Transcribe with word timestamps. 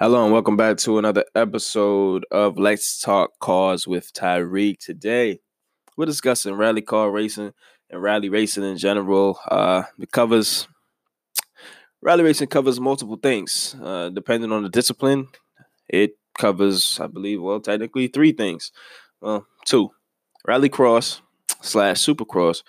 Hello 0.00 0.22
and 0.22 0.32
welcome 0.32 0.56
back 0.56 0.76
to 0.76 0.98
another 0.98 1.24
episode 1.34 2.24
of 2.30 2.56
Let's 2.56 3.00
Talk 3.00 3.36
Cars 3.40 3.84
with 3.84 4.12
Tyreek. 4.12 4.78
Today, 4.78 5.40
we're 5.96 6.06
discussing 6.06 6.54
rally 6.54 6.82
car 6.82 7.10
racing 7.10 7.52
and 7.90 8.00
rally 8.00 8.28
racing 8.28 8.62
in 8.62 8.78
general. 8.78 9.40
Uh, 9.50 9.82
it 9.98 10.12
covers 10.12 10.68
rally 12.00 12.22
racing 12.22 12.46
covers 12.46 12.78
multiple 12.78 13.18
things, 13.20 13.74
uh, 13.82 14.10
depending 14.10 14.52
on 14.52 14.62
the 14.62 14.68
discipline. 14.68 15.26
It 15.88 16.12
covers, 16.38 17.00
I 17.00 17.08
believe, 17.08 17.42
well, 17.42 17.58
technically 17.58 18.06
three 18.06 18.30
things. 18.30 18.70
Well, 19.20 19.48
two: 19.64 19.90
rally 20.46 20.68
cross 20.68 21.22
slash 21.60 21.96
supercross, 22.06 22.62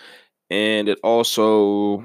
and 0.50 0.89
it 0.89 0.98
also 1.04 2.04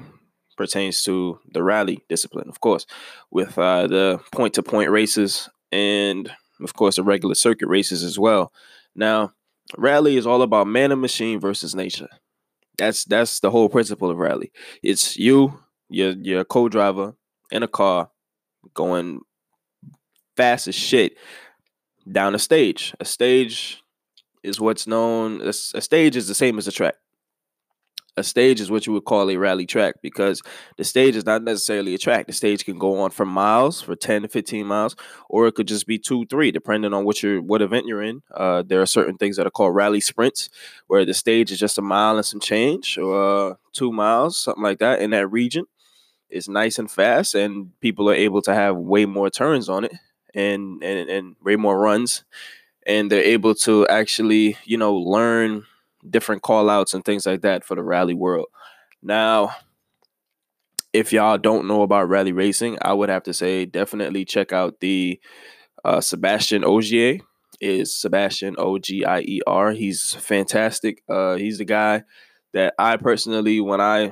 pertains 0.55 1.03
to 1.03 1.39
the 1.51 1.63
rally 1.63 2.03
discipline, 2.09 2.49
of 2.49 2.59
course, 2.61 2.85
with 3.31 3.57
uh, 3.57 3.87
the 3.87 4.19
point 4.31 4.53
to 4.55 4.63
point 4.63 4.89
races 4.89 5.49
and, 5.71 6.31
of 6.61 6.73
course, 6.73 6.95
the 6.95 7.03
regular 7.03 7.35
circuit 7.35 7.67
races 7.67 8.03
as 8.03 8.17
well. 8.17 8.51
Now, 8.95 9.33
rally 9.77 10.17
is 10.17 10.27
all 10.27 10.41
about 10.41 10.67
man 10.67 10.91
and 10.91 11.01
machine 11.01 11.39
versus 11.39 11.75
nature. 11.75 12.09
That's 12.77 13.05
that's 13.05 13.39
the 13.39 13.51
whole 13.51 13.69
principle 13.69 14.09
of 14.09 14.17
rally. 14.17 14.51
It's 14.83 15.17
you, 15.17 15.59
your 15.89 16.11
your 16.11 16.43
co-driver 16.43 17.15
in 17.51 17.63
a 17.63 17.67
car 17.67 18.09
going 18.73 19.21
fast 20.35 20.67
as 20.67 20.75
shit 20.75 21.17
down 22.11 22.35
a 22.35 22.39
stage. 22.39 22.93
A 22.99 23.05
stage 23.05 23.81
is 24.43 24.59
what's 24.59 24.87
known. 24.87 25.41
A, 25.41 25.49
a 25.49 25.81
stage 25.81 26.15
is 26.15 26.27
the 26.27 26.35
same 26.35 26.57
as 26.57 26.67
a 26.67 26.71
track 26.71 26.95
a 28.17 28.23
stage 28.23 28.61
is 28.61 28.71
what 28.71 28.87
you 28.87 28.93
would 28.93 29.05
call 29.05 29.29
a 29.29 29.35
rally 29.35 29.65
track 29.65 29.95
because 30.01 30.41
the 30.77 30.83
stage 30.83 31.15
is 31.15 31.25
not 31.25 31.43
necessarily 31.43 31.93
a 31.95 31.97
track. 31.97 32.27
The 32.27 32.33
stage 32.33 32.63
can 32.63 32.77
go 32.77 32.99
on 33.01 33.11
for 33.11 33.25
miles, 33.25 33.81
for 33.81 33.95
10 33.95 34.23
to 34.23 34.27
15 34.27 34.65
miles, 34.65 34.95
or 35.29 35.47
it 35.47 35.55
could 35.55 35.67
just 35.67 35.85
be 35.85 35.97
two, 35.97 36.25
three, 36.27 36.51
depending 36.51 36.93
on 36.93 37.03
what 37.03 37.21
you're 37.21 37.41
what 37.41 37.61
event 37.61 37.87
you're 37.87 38.03
in. 38.03 38.21
Uh, 38.33 38.63
there 38.65 38.81
are 38.81 38.85
certain 38.85 39.17
things 39.17 39.35
that 39.35 39.45
are 39.45 39.51
called 39.51 39.75
rally 39.75 39.99
sprints, 39.99 40.49
where 40.87 41.05
the 41.05 41.13
stage 41.13 41.51
is 41.51 41.59
just 41.59 41.77
a 41.77 41.81
mile 41.81 42.15
and 42.15 42.25
some 42.25 42.39
change, 42.39 42.97
or 42.97 43.51
uh, 43.51 43.55
two 43.73 43.91
miles, 43.91 44.37
something 44.37 44.63
like 44.63 44.79
that 44.79 45.01
in 45.01 45.09
that 45.09 45.27
region. 45.27 45.65
It's 46.29 46.47
nice 46.47 46.79
and 46.79 46.89
fast, 46.89 47.35
and 47.35 47.77
people 47.81 48.09
are 48.09 48.15
able 48.15 48.41
to 48.43 48.53
have 48.53 48.77
way 48.77 49.05
more 49.05 49.29
turns 49.29 49.67
on 49.67 49.83
it 49.83 49.93
and 50.33 50.81
and, 50.83 51.09
and 51.09 51.35
way 51.43 51.57
more 51.57 51.77
runs. 51.77 52.23
And 52.87 53.11
they're 53.11 53.23
able 53.23 53.55
to 53.55 53.87
actually, 53.87 54.57
you 54.63 54.77
know, 54.77 54.93
learn 54.93 55.65
different 56.09 56.41
call 56.41 56.69
outs 56.69 56.93
and 56.93 57.03
things 57.03 57.25
like 57.25 57.41
that 57.41 57.63
for 57.63 57.75
the 57.75 57.83
rally 57.83 58.13
world. 58.13 58.47
Now, 59.01 59.51
if 60.93 61.11
y'all 61.11 61.37
don't 61.37 61.67
know 61.67 61.81
about 61.81 62.09
rally 62.09 62.31
racing, 62.31 62.77
I 62.81 62.93
would 62.93 63.09
have 63.09 63.23
to 63.23 63.33
say 63.33 63.65
definitely 63.65 64.25
check 64.25 64.53
out 64.53 64.79
the 64.79 65.19
uh, 65.83 66.01
Sebastian 66.01 66.63
Ogier. 66.63 67.19
Is 67.61 67.95
Sebastian 67.95 68.55
O 68.57 68.77
G 68.77 69.05
I 69.05 69.21
E 69.21 69.41
R? 69.47 69.71
He's 69.71 70.13
fantastic. 70.13 71.03
Uh, 71.07 71.35
he's 71.35 71.57
the 71.57 71.65
guy 71.65 72.03
that 72.53 72.73
I 72.77 72.97
personally, 72.97 73.61
when 73.61 73.79
I 73.79 74.11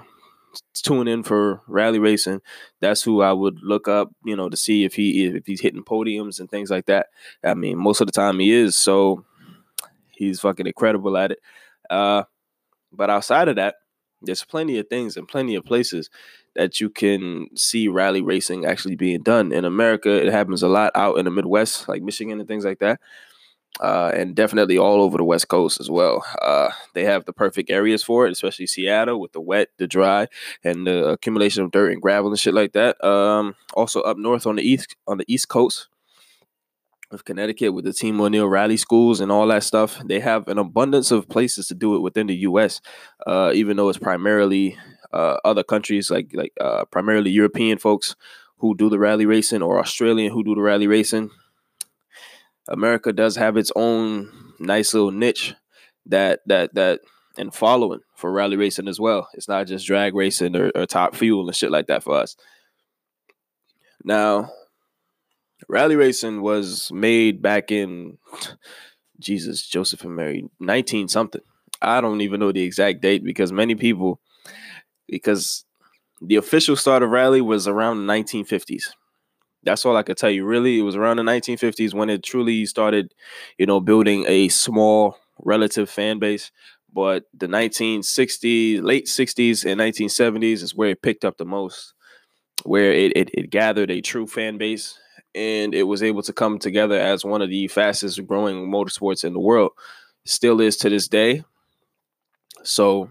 tune 0.74 1.08
in 1.08 1.24
for 1.24 1.62
rally 1.68 2.00
racing, 2.00 2.42
that's 2.80 3.02
who 3.02 3.22
I 3.22 3.34
would 3.34 3.60
look 3.62 3.88
up, 3.88 4.12
you 4.24 4.36
know, 4.36 4.50
to 4.50 4.58
see 4.58 4.86
if 4.86 4.94
he 4.94 5.26
if 5.26 5.46
he's 5.46 5.62
hitting 5.62 5.84
podiums 5.84 6.40
and 6.40 6.50
things 6.50 6.70
like 6.70 6.86
that. 6.86 7.08
I 7.44 7.54
mean, 7.54 7.78
most 7.78 8.02
of 8.02 8.08
the 8.08 8.14
time 8.14 8.40
he 8.40 8.52
is. 8.52 8.76
So 8.76 9.26
he's 10.12 10.40
fucking 10.40 10.68
incredible 10.68 11.18
at 11.18 11.32
it. 11.32 11.40
Uh, 11.94 12.24
but 12.92 13.10
outside 13.10 13.48
of 13.48 13.56
that, 13.56 13.76
there's 14.22 14.44
plenty 14.44 14.78
of 14.80 14.88
things 14.88 15.18
and 15.18 15.28
plenty 15.28 15.56
of 15.56 15.66
places 15.66 16.10
that 16.56 16.80
you 16.80 16.90
can 16.90 17.48
see 17.56 17.88
rally 17.88 18.22
racing 18.22 18.66
actually 18.66 18.96
being 18.96 19.22
done. 19.22 19.52
In 19.52 19.66
America, 19.66 20.10
it 20.10 20.32
happens 20.32 20.64
a 20.64 20.68
lot 20.68 20.92
out 20.96 21.18
in 21.18 21.26
the 21.26 21.32
Midwest, 21.32 21.88
like 21.88 22.02
Michigan 22.02 22.40
and 22.40 22.48
things 22.48 22.66
like 22.66 22.80
that. 22.80 23.00
Uh, 23.80 24.12
and 24.14 24.36
definitely 24.36 24.78
all 24.78 25.02
over 25.02 25.18
the 25.18 25.24
West 25.24 25.48
Coast 25.48 25.80
as 25.80 25.90
well. 25.90 26.24
Uh, 26.42 26.70
they 26.94 27.04
have 27.06 27.26
the 27.26 27.34
perfect 27.34 27.72
areas 27.72 28.04
for 28.04 28.28
it, 28.28 28.32
especially 28.32 28.68
Seattle 28.68 29.20
with 29.20 29.32
the 29.32 29.42
wet, 29.42 29.70
the 29.80 29.88
dry, 29.88 30.28
and 30.64 30.86
the 30.86 31.08
accumulation 31.08 31.64
of 31.64 31.72
dirt 31.72 31.92
and 31.92 32.02
gravel 32.02 32.30
and 32.30 32.40
shit 32.40 32.54
like 32.54 32.74
that. 32.74 33.04
Um, 33.04 33.56
also 33.74 34.02
up 34.02 34.18
north 34.18 34.46
on 34.46 34.58
the 34.58 34.64
east 34.64 34.96
on 35.08 35.18
the 35.18 35.26
East 35.28 35.50
Coast, 35.50 35.88
of 37.14 37.26
Connecticut 37.26 37.74
with 37.74 37.86
the 37.86 37.94
Team 37.94 38.20
O'Neil 38.20 38.48
rally 38.48 38.78
schools 38.78 39.20
and 39.20 39.32
all 39.32 39.48
that 39.48 39.64
stuff. 39.64 40.02
They 40.06 40.20
have 40.20 40.48
an 40.48 40.58
abundance 40.58 41.12
of 41.12 41.30
places 41.30 41.68
to 41.68 41.76
do 41.76 41.96
it 41.96 42.00
within 42.00 42.28
the 42.28 42.36
U.S., 42.36 42.82
uh, 43.26 43.52
even 43.54 43.78
though 43.78 43.90
it's 43.90 44.00
primarily 44.00 44.78
uh, 45.12 45.38
other 45.46 45.64
countries 45.64 46.10
like 46.10 46.32
like 46.34 46.54
uh, 46.60 46.86
primarily 46.86 47.32
European 47.32 47.78
folks 47.78 48.16
who 48.58 48.76
do 48.76 48.90
the 48.90 49.00
rally 49.00 49.26
racing 49.26 49.62
or 49.62 49.80
Australian 49.80 50.32
who 50.32 50.44
do 50.44 50.56
the 50.56 50.62
rally 50.62 50.88
racing. 50.88 51.30
America 52.68 53.12
does 53.12 53.36
have 53.36 53.58
its 53.58 53.72
own 53.76 54.32
nice 54.60 54.94
little 54.94 55.12
niche 55.12 55.54
that 56.06 56.40
that 56.46 56.74
that 56.74 57.02
and 57.38 57.54
following 57.54 58.00
for 58.16 58.32
rally 58.32 58.58
racing 58.58 58.88
as 58.88 59.00
well. 59.00 59.28
It's 59.34 59.48
not 59.48 59.68
just 59.68 59.88
drag 59.88 60.16
racing 60.16 60.56
or, 60.56 60.72
or 60.76 60.86
top 60.86 61.16
fuel 61.16 61.48
and 61.48 61.56
shit 61.56 61.72
like 61.72 61.88
that 61.88 62.04
for 62.04 62.16
us. 62.16 62.36
Now, 64.04 64.52
Rally 65.68 65.96
racing 65.96 66.42
was 66.42 66.92
made 66.92 67.42
back 67.42 67.72
in 67.72 68.18
Jesus, 69.20 69.66
Joseph 69.66 70.04
and 70.04 70.16
Mary, 70.16 70.50
19 70.60 71.08
something. 71.08 71.42
I 71.82 72.02
don't 72.02 72.22
even 72.22 72.40
know 72.40 72.52
the 72.52 72.64
exact 72.64 73.02
date 73.02 73.24
because 73.24 73.52
many 73.52 73.76
people, 73.76 74.20
because 75.08 75.66
the 76.22 76.38
official 76.38 76.76
start 76.76 77.04
of 77.04 77.10
rally 77.10 77.42
was 77.42 77.68
around 77.68 78.06
the 78.06 78.14
1950s. 78.14 78.92
That's 79.64 79.86
all 79.86 79.96
I 79.96 80.04
could 80.04 80.18
tell 80.18 80.30
you. 80.30 80.46
Really, 80.46 80.80
it 80.80 80.84
was 80.84 80.96
around 80.96 81.18
the 81.18 81.24
1950s 81.24 81.94
when 81.94 82.10
it 82.10 82.24
truly 82.24 82.66
started, 82.66 83.14
you 83.58 83.66
know, 83.66 83.80
building 83.80 84.26
a 84.28 84.50
small 84.50 85.18
relative 85.40 85.90
fan 85.90 86.20
base. 86.20 86.52
But 86.94 87.24
the 87.34 87.48
1960s, 87.48 88.84
late 88.84 89.08
60s, 89.08 89.66
and 89.66 89.80
1970s 89.80 90.62
is 90.64 90.76
where 90.76 90.90
it 90.90 91.02
picked 91.02 91.26
up 91.26 91.38
the 91.38 91.46
most, 91.46 91.94
where 92.64 92.92
it, 92.92 93.14
it, 93.16 93.30
it 93.34 93.50
gathered 93.50 93.90
a 93.90 94.02
true 94.02 94.28
fan 94.28 94.58
base 94.58 95.00
and 95.36 95.74
it 95.74 95.84
was 95.84 96.04
able 96.04 96.22
to 96.24 96.34
come 96.34 96.60
together 96.60 97.00
as 97.00 97.26
one 97.26 97.42
of 97.42 97.50
the 97.50 97.68
fastest 97.68 98.26
growing 98.28 98.70
motorsports 98.70 99.24
in 99.24 99.34
the 99.34 99.40
world. 99.40 99.72
Still 100.26 100.62
is 100.62 100.78
to 100.78 100.90
this 100.90 101.08
day. 101.08 101.44
So 102.64 103.10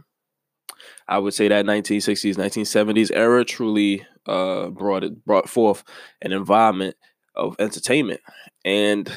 I 1.08 1.18
would 1.18 1.34
say 1.34 1.48
that 1.48 1.66
1960s, 1.66 2.36
1970s 2.36 3.10
era 3.12 3.44
truly 3.44 4.06
uh, 4.26 4.68
brought 4.68 5.04
it 5.04 5.24
brought 5.24 5.48
forth 5.48 5.84
an 6.22 6.32
environment 6.32 6.96
of 7.34 7.56
entertainment 7.58 8.20
and 8.64 9.10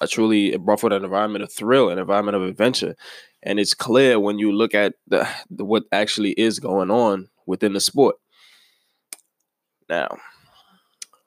a 0.00 0.06
truly 0.08 0.52
it 0.52 0.60
brought 0.60 0.80
forth 0.80 0.92
an 0.92 1.04
environment 1.04 1.44
of 1.44 1.52
thrill, 1.52 1.90
an 1.90 1.98
environment 1.98 2.36
of 2.36 2.42
adventure. 2.42 2.96
And 3.42 3.58
it's 3.58 3.74
clear 3.74 4.20
when 4.20 4.38
you 4.38 4.52
look 4.52 4.74
at 4.74 4.94
the, 5.06 5.28
the 5.48 5.64
what 5.64 5.84
actually 5.92 6.32
is 6.32 6.58
going 6.58 6.90
on 6.90 7.28
within 7.46 7.72
the 7.72 7.80
sport. 7.80 8.16
Now, 9.88 10.16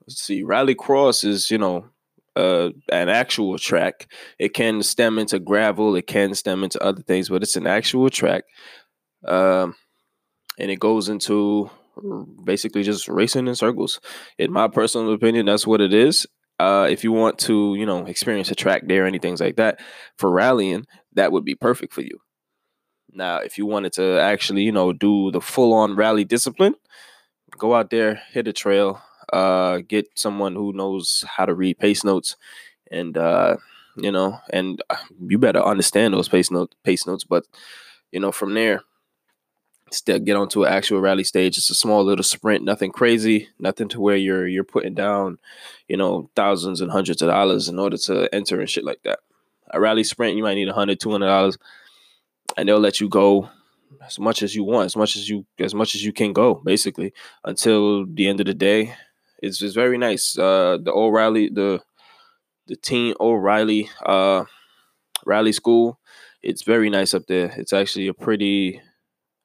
let's 0.08 0.22
see, 0.22 0.44
Rally 0.44 0.76
Cross 0.76 1.24
is, 1.24 1.50
you 1.52 1.58
know, 1.58 1.86
uh, 2.36 2.70
an 2.92 3.10
actual 3.10 3.58
track. 3.58 4.12
It 4.40 4.54
can 4.54 4.84
stem 4.84 5.18
into 5.18 5.40
gravel, 5.40 5.96
it 5.96 6.08
can 6.08 6.34
stem 6.34 6.64
into 6.64 6.82
other 6.84 7.02
things, 7.02 7.30
but 7.30 7.42
it's 7.44 7.56
an 7.56 7.68
actual 7.68 8.10
track. 8.10 8.44
Um, 9.26 9.76
and 10.60 10.70
it 10.70 10.80
goes 10.80 11.10
into 11.10 11.70
basically 12.44 12.84
just 12.84 13.08
racing 13.08 13.48
in 13.48 13.56
circles. 13.56 14.00
In 14.38 14.52
my 14.52 14.68
personal 14.68 15.14
opinion, 15.14 15.46
that's 15.46 15.66
what 15.66 15.82
it 15.82 15.94
is. 15.94 16.28
Uh, 16.60 16.88
if 16.90 17.04
you 17.04 17.12
want 17.12 17.38
to, 17.38 17.76
you 17.76 17.86
know, 17.86 18.06
experience 18.06 18.52
a 18.52 18.56
track 18.56 18.84
there, 18.86 19.06
anything 19.06 19.36
like 19.40 19.58
that 19.58 19.80
for 20.18 20.30
rallying, 20.30 20.86
that 21.14 21.32
would 21.32 21.44
be 21.44 21.56
perfect 21.56 21.94
for 21.94 22.02
you. 22.02 22.20
Now, 23.12 23.38
if 23.38 23.58
you 23.58 23.66
wanted 23.66 23.94
to 23.94 24.20
actually, 24.20 24.64
you 24.64 24.72
know, 24.72 24.94
do 24.94 25.32
the 25.32 25.42
full 25.42 25.74
on 25.74 25.96
rally 25.96 26.26
discipline, 26.26 26.76
go 27.58 27.76
out 27.76 27.90
there, 27.90 28.22
hit 28.32 28.48
a 28.48 28.54
trail, 28.54 29.02
uh, 29.32 29.80
get 29.88 30.08
someone 30.16 30.56
who 30.56 30.74
knows 30.74 31.24
how 31.28 31.46
to 31.46 31.54
read 31.54 31.80
pace 31.80 32.04
notes, 32.04 32.36
and 32.92 33.18
uh, 33.18 33.58
you 33.98 34.12
know, 34.12 34.40
and 34.52 34.82
uh, 34.90 34.98
you 35.28 35.38
better 35.38 35.64
understand 35.64 36.14
those 36.14 36.30
pace 36.30 36.52
note 36.52 36.76
pace 36.84 37.06
notes. 37.08 37.24
But 37.24 37.46
you 38.12 38.20
know, 38.20 38.32
from 38.32 38.54
there, 38.54 38.82
still 39.92 40.20
get 40.20 40.36
onto 40.36 40.64
an 40.64 40.74
actual 40.74 41.02
rally 41.02 41.24
stage. 41.24 41.58
It's 41.58 41.70
a 41.70 41.76
small 41.76 42.04
little 42.04 42.24
sprint, 42.24 42.64
nothing 42.64 42.92
crazy, 42.92 43.50
nothing 43.60 43.88
to 43.90 44.00
where 44.02 44.16
you're 44.16 44.48
you're 44.48 44.64
putting 44.64 44.94
down, 44.94 45.38
you 45.88 45.98
know, 45.98 46.30
thousands 46.36 46.82
and 46.82 46.92
hundreds 46.92 47.22
of 47.22 47.30
dollars 47.30 47.70
in 47.70 47.80
order 47.80 47.98
to 47.98 48.34
enter 48.34 48.60
and 48.60 48.70
shit 48.70 48.84
like 48.86 49.02
that. 49.04 49.20
A 49.72 49.80
rally 49.80 50.04
sprint, 50.04 50.38
you 50.38 50.44
might 50.44 50.56
need 50.56 50.70
a 50.70 50.74
hundred, 50.74 51.00
two 51.00 51.12
hundred 51.12 51.28
dollars, 51.28 51.58
and 52.58 52.68
they'll 52.68 52.80
let 52.80 53.00
you 53.00 53.10
go 53.10 53.50
as 54.06 54.20
much 54.20 54.44
as 54.44 54.56
you 54.56 54.64
want, 54.64 54.86
as 54.86 54.96
much 54.96 55.16
as 55.16 55.30
you 55.30 55.46
as 55.60 55.74
much 55.74 55.96
as 55.96 56.04
you 56.04 56.14
can 56.14 56.34
go, 56.34 56.56
basically, 56.56 57.14
until 57.44 58.06
the 58.06 58.28
end 58.28 58.40
of 58.40 58.46
the 58.46 58.54
day. 58.54 58.94
It's 59.40 59.58
just 59.58 59.76
very 59.76 59.98
nice. 59.98 60.38
Uh, 60.38 60.78
the 60.82 60.92
O'Reilly, 60.92 61.50
the 61.50 61.82
the 62.68 62.76
Team 62.76 63.16
O'Reilly 63.20 63.90
uh, 64.06 64.46
Rally 65.26 65.52
School, 65.52 66.00
it's 66.42 66.64
very 66.64 66.90
nice 66.90 67.14
up 67.14 67.26
there. 67.28 67.54
It's 67.58 67.74
actually 67.74 68.08
a 68.08 68.14
pretty 68.14 68.82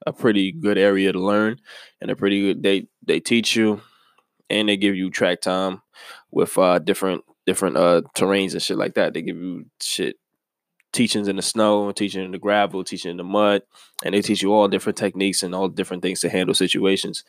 a 0.06 0.12
pretty 0.12 0.52
good 0.52 0.78
area 0.78 1.12
to 1.12 1.19
learn, 1.19 1.58
and 2.00 2.10
a 2.10 2.16
pretty 2.16 2.40
good. 2.40 2.62
They 2.62 2.87
they 3.06 3.20
teach 3.20 3.56
you, 3.56 3.81
and 4.48 4.69
they 4.69 4.76
give 4.76 4.94
you 4.94 5.10
track 5.10 5.40
time 5.40 5.82
with 6.31 6.56
uh, 6.58 6.78
different 6.78 7.25
different 7.46 7.76
uh 7.76 8.02
terrains 8.16 8.52
and 8.52 8.62
shit 8.62 8.78
like 8.78 8.94
that. 8.94 9.14
They 9.14 9.22
give 9.22 9.36
you 9.36 9.66
shit 9.81 10.16
teachings 10.93 11.28
in 11.28 11.36
the 11.36 11.43
snow, 11.43 11.93
teaching 11.93 12.25
in 12.25 12.32
the 12.32 12.38
gravel, 12.38 12.84
teaching 12.84 13.12
in 13.12 13.16
the 13.16 13.25
mud, 13.25 13.62
and 14.04 14.14
they 14.14 14.22
teach 14.22 14.43
you 14.43 14.52
all 14.52 14.69
different 14.69 14.98
techniques 14.98 15.43
and 15.43 15.54
all 15.54 15.69
different 15.69 16.02
things 16.02 16.20
to 16.20 16.28
handle 16.28 16.54
situations. 16.54 17.25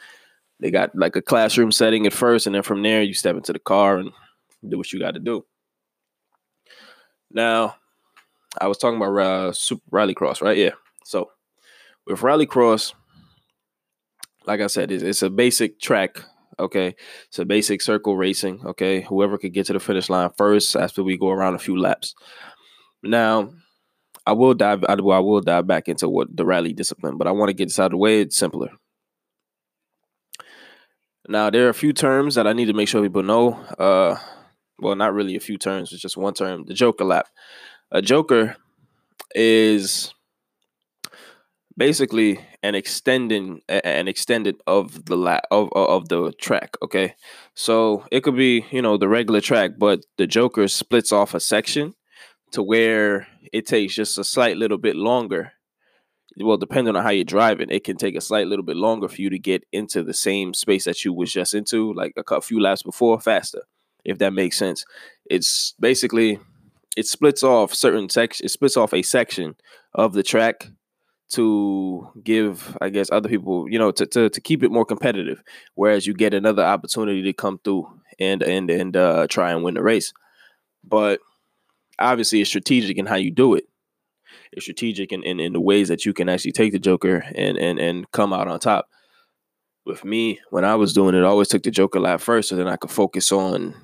They 0.61 0.69
got 0.69 0.95
like 0.95 1.15
a 1.15 1.21
classroom 1.21 1.71
setting 1.71 2.05
at 2.05 2.13
first, 2.13 2.45
and 2.45 2.55
then 2.55 2.61
from 2.61 2.83
there 2.83 3.01
you 3.01 3.13
step 3.13 3.35
into 3.35 3.51
the 3.51 3.59
car 3.59 3.97
and 3.97 4.11
do 4.67 4.77
what 4.77 4.93
you 4.93 4.99
got 4.99 5.15
to 5.15 5.19
do. 5.19 5.43
Now, 7.31 7.75
I 8.59 8.67
was 8.67 8.77
talking 8.77 9.01
about 9.01 9.17
uh, 9.17 9.51
Super 9.53 9.83
Rallycross, 9.91 10.41
right? 10.41 10.57
Yeah. 10.57 10.71
So 11.03 11.31
with 12.05 12.19
Rallycross, 12.19 12.93
like 14.45 14.61
I 14.61 14.67
said, 14.67 14.91
it's, 14.91 15.03
it's 15.03 15.23
a 15.23 15.29
basic 15.29 15.79
track. 15.79 16.21
Okay, 16.59 16.95
it's 17.27 17.39
a 17.39 17.45
basic 17.45 17.81
circle 17.81 18.15
racing. 18.15 18.61
Okay, 18.63 19.01
whoever 19.01 19.39
could 19.39 19.53
get 19.53 19.65
to 19.67 19.73
the 19.73 19.79
finish 19.79 20.09
line 20.09 20.29
first 20.37 20.75
after 20.75 21.01
we 21.01 21.17
go 21.17 21.31
around 21.31 21.55
a 21.55 21.59
few 21.59 21.79
laps. 21.79 22.13
Now, 23.01 23.51
I 24.27 24.33
will 24.33 24.53
dive. 24.53 24.85
I 24.87 24.93
will, 24.93 25.13
I 25.13 25.19
will 25.19 25.41
dive 25.41 25.65
back 25.65 25.87
into 25.87 26.07
what 26.07 26.35
the 26.35 26.45
rally 26.45 26.73
discipline, 26.73 27.17
but 27.17 27.27
I 27.27 27.31
want 27.31 27.49
to 27.49 27.55
get 27.55 27.69
this 27.69 27.79
out 27.79 27.85
of 27.85 27.91
the 27.91 27.97
way. 27.97 28.21
It's 28.21 28.37
simpler. 28.37 28.69
Now, 31.27 31.49
there 31.49 31.65
are 31.65 31.69
a 31.69 31.73
few 31.73 31.93
terms 31.93 32.35
that 32.35 32.47
I 32.47 32.53
need 32.53 32.65
to 32.65 32.73
make 32.73 32.87
sure 32.87 33.01
people 33.01 33.23
know. 33.23 33.53
Uh, 33.77 34.17
well, 34.79 34.95
not 34.95 35.13
really 35.13 35.35
a 35.35 35.39
few 35.39 35.57
terms. 35.57 35.91
It's 35.91 36.01
just 36.01 36.17
one 36.17 36.33
term. 36.33 36.65
The 36.65 36.73
Joker 36.73 37.05
lap. 37.05 37.27
A 37.91 38.01
Joker 38.01 38.55
is 39.35 40.13
basically 41.77 42.39
an 42.63 42.75
extending 42.75 43.61
an 43.69 44.07
extended 44.07 44.61
of 44.67 45.05
the 45.05 45.15
la- 45.15 45.39
of 45.49 45.69
of 45.73 46.09
the 46.09 46.33
track 46.33 46.75
okay 46.83 47.15
so 47.55 48.05
it 48.11 48.21
could 48.21 48.35
be 48.35 48.65
you 48.71 48.81
know 48.81 48.97
the 48.97 49.07
regular 49.07 49.39
track 49.39 49.71
but 49.79 50.01
the 50.17 50.27
joker 50.27 50.67
splits 50.67 51.13
off 51.13 51.33
a 51.33 51.39
section 51.39 51.95
to 52.51 52.61
where 52.61 53.27
it 53.51 53.65
takes 53.65 53.95
just 53.95 54.17
a 54.17 54.23
slight 54.23 54.57
little 54.57 54.77
bit 54.77 54.95
longer. 54.95 55.53
Well, 56.37 56.57
depending 56.57 56.95
on 56.95 57.03
how 57.03 57.09
you're 57.09 57.25
driving, 57.25 57.69
it 57.69 57.83
can 57.83 57.97
take 57.97 58.15
a 58.15 58.21
slight 58.21 58.47
little 58.47 58.63
bit 58.63 58.77
longer 58.77 59.09
for 59.09 59.21
you 59.21 59.29
to 59.29 59.39
get 59.39 59.65
into 59.71 60.01
the 60.01 60.13
same 60.13 60.53
space 60.53 60.85
that 60.85 61.03
you 61.03 61.13
was 61.13 61.31
just 61.31 61.53
into, 61.53 61.93
like 61.93 62.13
a 62.15 62.41
few 62.41 62.61
laps 62.61 62.83
before, 62.83 63.19
faster. 63.19 63.63
If 64.05 64.17
that 64.19 64.33
makes 64.33 64.57
sense, 64.57 64.85
it's 65.25 65.75
basically 65.79 66.39
it 66.97 67.05
splits 67.05 67.43
off 67.43 67.73
certain 67.73 68.09
section. 68.09 68.45
It 68.45 68.49
splits 68.49 68.77
off 68.77 68.93
a 68.93 69.01
section 69.01 69.55
of 69.93 70.13
the 70.13 70.23
track 70.23 70.67
to 71.31 72.09
give, 72.23 72.77
I 72.81 72.89
guess, 72.89 73.11
other 73.11 73.29
people, 73.29 73.69
you 73.69 73.79
know, 73.79 73.91
to, 73.91 74.05
to 74.05 74.29
to 74.29 74.41
keep 74.41 74.63
it 74.63 74.71
more 74.71 74.85
competitive. 74.85 75.43
Whereas 75.75 76.07
you 76.07 76.13
get 76.13 76.33
another 76.33 76.63
opportunity 76.63 77.21
to 77.23 77.33
come 77.33 77.59
through 77.63 77.87
and 78.19 78.41
and 78.41 78.69
and 78.69 78.97
uh, 78.97 79.27
try 79.27 79.51
and 79.51 79.63
win 79.63 79.75
the 79.75 79.83
race. 79.83 80.13
But 80.83 81.19
obviously 81.99 82.41
it's 82.41 82.49
strategic 82.49 82.97
in 82.97 83.05
how 83.05 83.15
you 83.15 83.31
do 83.31 83.53
it. 83.55 83.65
It's 84.51 84.65
strategic 84.65 85.11
in, 85.11 85.23
in, 85.23 85.39
in 85.39 85.53
the 85.53 85.61
ways 85.61 85.87
that 85.87 86.05
you 86.05 86.13
can 86.13 86.27
actually 86.29 86.51
take 86.51 86.73
the 86.73 86.79
Joker 86.79 87.23
and 87.35 87.57
and 87.57 87.79
and 87.79 88.09
come 88.11 88.33
out 88.33 88.47
on 88.47 88.59
top. 88.59 88.89
With 89.85 90.05
me, 90.05 90.39
when 90.49 90.65
I 90.65 90.75
was 90.75 90.93
doing 90.93 91.15
it, 91.15 91.21
I 91.21 91.27
always 91.27 91.47
took 91.47 91.63
the 91.63 91.71
Joker 91.71 91.99
lap 91.99 92.21
first, 92.21 92.49
so 92.49 92.55
then 92.55 92.67
I 92.67 92.75
could 92.75 92.91
focus 92.91 93.31
on 93.31 93.75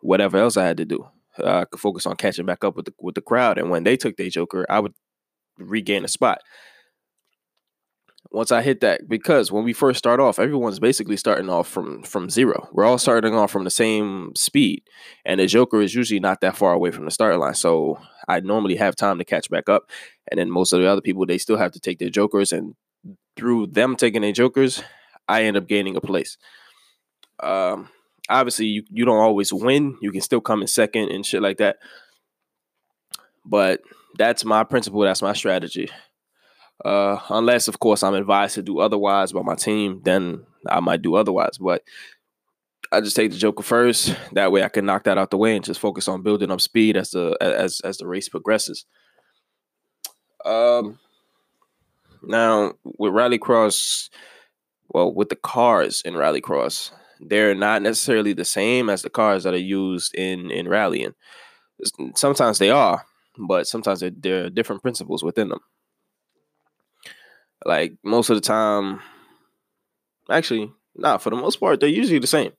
whatever 0.00 0.36
else 0.38 0.56
I 0.56 0.64
had 0.64 0.76
to 0.76 0.84
do. 0.84 1.08
I 1.42 1.64
could 1.64 1.80
focus 1.80 2.06
on 2.06 2.16
catching 2.16 2.46
back 2.46 2.62
up 2.62 2.76
with 2.76 2.86
the 2.86 2.94
with 3.00 3.14
the 3.14 3.22
crowd, 3.22 3.58
and 3.58 3.70
when 3.70 3.84
they 3.84 3.96
took 3.96 4.16
their 4.16 4.28
Joker, 4.28 4.66
I 4.68 4.80
would 4.80 4.94
regain 5.58 6.04
a 6.04 6.08
spot 6.08 6.40
once 8.34 8.50
I 8.50 8.62
hit 8.62 8.80
that 8.80 9.08
because 9.08 9.52
when 9.52 9.62
we 9.62 9.72
first 9.72 9.98
start 9.98 10.18
off, 10.18 10.40
everyone's 10.40 10.80
basically 10.80 11.16
starting 11.16 11.48
off 11.48 11.68
from 11.68 12.02
from 12.02 12.28
zero. 12.28 12.68
We're 12.72 12.84
all 12.84 12.98
starting 12.98 13.32
off 13.32 13.52
from 13.52 13.62
the 13.62 13.70
same 13.70 14.32
speed, 14.34 14.82
and 15.24 15.38
the 15.38 15.46
Joker 15.46 15.80
is 15.80 15.94
usually 15.94 16.18
not 16.18 16.40
that 16.40 16.56
far 16.56 16.72
away 16.72 16.90
from 16.90 17.04
the 17.04 17.12
start 17.12 17.38
line. 17.38 17.54
So 17.54 18.00
I 18.26 18.40
normally 18.40 18.74
have 18.74 18.96
time 18.96 19.18
to 19.18 19.24
catch 19.24 19.48
back 19.50 19.68
up, 19.68 19.88
and 20.28 20.38
then 20.38 20.50
most 20.50 20.72
of 20.72 20.80
the 20.80 20.88
other 20.88 21.00
people 21.00 21.24
they 21.24 21.38
still 21.38 21.56
have 21.56 21.70
to 21.72 21.80
take 21.80 22.00
their 22.00 22.10
Jokers, 22.10 22.52
and 22.52 22.74
through 23.36 23.68
them 23.68 23.94
taking 23.94 24.22
their 24.22 24.32
Jokers, 24.32 24.82
I 25.28 25.44
end 25.44 25.56
up 25.56 25.68
gaining 25.68 25.94
a 25.94 26.00
place. 26.00 26.36
Um, 27.40 27.88
obviously, 28.28 28.66
you 28.66 28.82
you 28.90 29.04
don't 29.04 29.16
always 29.18 29.52
win. 29.52 29.96
You 30.02 30.10
can 30.10 30.20
still 30.20 30.40
come 30.40 30.60
in 30.60 30.66
second 30.66 31.10
and 31.10 31.24
shit 31.24 31.40
like 31.40 31.58
that, 31.58 31.76
but 33.44 33.80
that's 34.18 34.44
my 34.44 34.64
principle. 34.64 35.02
That's 35.02 35.22
my 35.22 35.34
strategy. 35.34 35.88
Uh, 36.82 37.18
unless, 37.28 37.68
of 37.68 37.78
course, 37.78 38.02
I'm 38.02 38.14
advised 38.14 38.54
to 38.56 38.62
do 38.62 38.78
otherwise 38.78 39.32
by 39.32 39.42
my 39.42 39.54
team, 39.54 40.00
then 40.04 40.44
I 40.68 40.80
might 40.80 41.02
do 41.02 41.14
otherwise. 41.14 41.58
But 41.58 41.82
I 42.92 43.00
just 43.00 43.16
take 43.16 43.30
the 43.30 43.36
Joker 43.36 43.62
first. 43.62 44.16
That 44.32 44.52
way, 44.52 44.62
I 44.62 44.68
can 44.68 44.86
knock 44.86 45.04
that 45.04 45.18
out 45.18 45.30
the 45.30 45.36
way 45.36 45.56
and 45.56 45.64
just 45.64 45.80
focus 45.80 46.08
on 46.08 46.22
building 46.22 46.50
up 46.50 46.60
speed 46.60 46.96
as 46.96 47.10
the 47.10 47.36
as 47.40 47.80
as 47.80 47.98
the 47.98 48.06
race 48.06 48.28
progresses. 48.28 48.86
Um, 50.44 50.98
now 52.22 52.74
with 52.84 53.12
Rallycross, 53.12 54.10
well, 54.88 55.12
with 55.12 55.28
the 55.28 55.36
cars 55.36 56.02
in 56.04 56.14
Rallycross, 56.14 56.92
they're 57.20 57.54
not 57.54 57.82
necessarily 57.82 58.32
the 58.32 58.44
same 58.44 58.90
as 58.90 59.02
the 59.02 59.10
cars 59.10 59.44
that 59.44 59.54
are 59.54 59.58
used 59.58 60.14
in 60.14 60.50
in 60.50 60.68
rallying. 60.68 61.14
Sometimes 62.14 62.58
they 62.58 62.70
are, 62.70 63.04
but 63.38 63.66
sometimes 63.66 64.00
there 64.00 64.44
are 64.44 64.50
different 64.50 64.82
principles 64.82 65.22
within 65.22 65.48
them. 65.48 65.60
Like 67.64 67.94
most 68.04 68.30
of 68.30 68.36
the 68.36 68.40
time, 68.40 69.00
actually, 70.30 70.70
nah, 70.94 71.18
for 71.18 71.30
the 71.30 71.36
most 71.36 71.56
part, 71.56 71.80
they're 71.80 71.88
usually 71.88 72.18
the 72.18 72.26
same. 72.26 72.52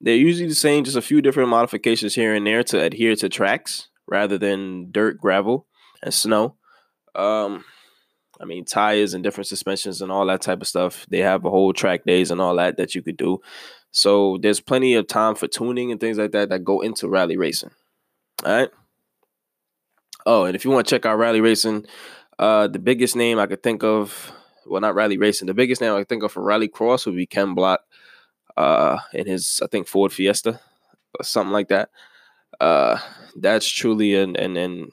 They're 0.00 0.16
usually 0.16 0.48
the 0.48 0.54
same, 0.54 0.84
just 0.84 0.96
a 0.96 1.02
few 1.02 1.22
different 1.22 1.48
modifications 1.48 2.14
here 2.14 2.34
and 2.34 2.46
there 2.46 2.62
to 2.64 2.82
adhere 2.82 3.16
to 3.16 3.28
tracks 3.28 3.88
rather 4.06 4.38
than 4.38 4.90
dirt, 4.90 5.18
gravel, 5.18 5.66
and 6.02 6.12
snow. 6.12 6.56
Um, 7.14 7.64
I 8.40 8.44
mean, 8.44 8.64
tires 8.64 9.14
and 9.14 9.24
different 9.24 9.46
suspensions 9.46 10.02
and 10.02 10.12
all 10.12 10.26
that 10.26 10.42
type 10.42 10.60
of 10.60 10.68
stuff. 10.68 11.06
They 11.08 11.20
have 11.20 11.44
a 11.44 11.50
whole 11.50 11.72
track 11.72 12.04
days 12.04 12.30
and 12.30 12.40
all 12.40 12.54
that 12.56 12.76
that 12.76 12.94
you 12.94 13.02
could 13.02 13.16
do. 13.16 13.40
So 13.90 14.38
there's 14.42 14.60
plenty 14.60 14.94
of 14.94 15.06
time 15.06 15.34
for 15.34 15.48
tuning 15.48 15.90
and 15.90 16.00
things 16.00 16.18
like 16.18 16.32
that 16.32 16.50
that 16.50 16.64
go 16.64 16.80
into 16.80 17.08
rally 17.08 17.36
racing. 17.36 17.70
All 18.44 18.52
right. 18.52 18.70
Oh, 20.26 20.44
and 20.44 20.56
if 20.56 20.64
you 20.64 20.70
want 20.70 20.86
to 20.86 20.94
check 20.94 21.06
out 21.06 21.18
rally 21.18 21.40
racing, 21.40 21.86
uh, 22.38 22.68
the 22.68 22.78
biggest 22.78 23.16
name 23.16 23.38
I 23.38 23.46
could 23.46 23.62
think 23.62 23.82
of, 23.82 24.32
well, 24.66 24.80
not 24.80 24.94
rally 24.94 25.18
racing, 25.18 25.46
the 25.46 25.54
biggest 25.54 25.80
name 25.80 25.94
I 25.94 25.98
could 26.00 26.08
think 26.08 26.22
of 26.22 26.32
for 26.32 26.42
Rallycross 26.42 27.06
would 27.06 27.16
be 27.16 27.26
Ken 27.26 27.54
Block, 27.54 27.80
uh, 28.56 28.98
in 29.12 29.26
his 29.26 29.60
I 29.62 29.66
think 29.66 29.86
Ford 29.86 30.12
Fiesta 30.12 30.60
or 31.18 31.24
something 31.24 31.52
like 31.52 31.68
that. 31.68 31.90
Uh, 32.60 32.98
that's 33.36 33.68
truly 33.68 34.14
an 34.14 34.36
and 34.36 34.56
and 34.56 34.90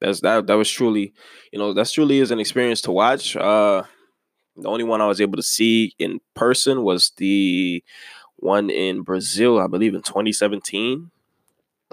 that's 0.00 0.20
that 0.20 0.46
that 0.46 0.54
was 0.54 0.70
truly, 0.70 1.12
you 1.52 1.58
know, 1.58 1.72
that's 1.72 1.92
truly 1.92 2.18
is 2.18 2.30
an 2.30 2.40
experience 2.40 2.80
to 2.82 2.92
watch. 2.92 3.36
Uh, 3.36 3.82
the 4.56 4.68
only 4.68 4.84
one 4.84 5.00
I 5.00 5.06
was 5.06 5.20
able 5.20 5.36
to 5.36 5.42
see 5.42 5.94
in 5.98 6.20
person 6.34 6.82
was 6.82 7.12
the 7.16 7.82
one 8.36 8.70
in 8.70 9.02
Brazil, 9.02 9.58
I 9.58 9.66
believe 9.66 9.94
in 9.94 10.02
2017. 10.02 11.10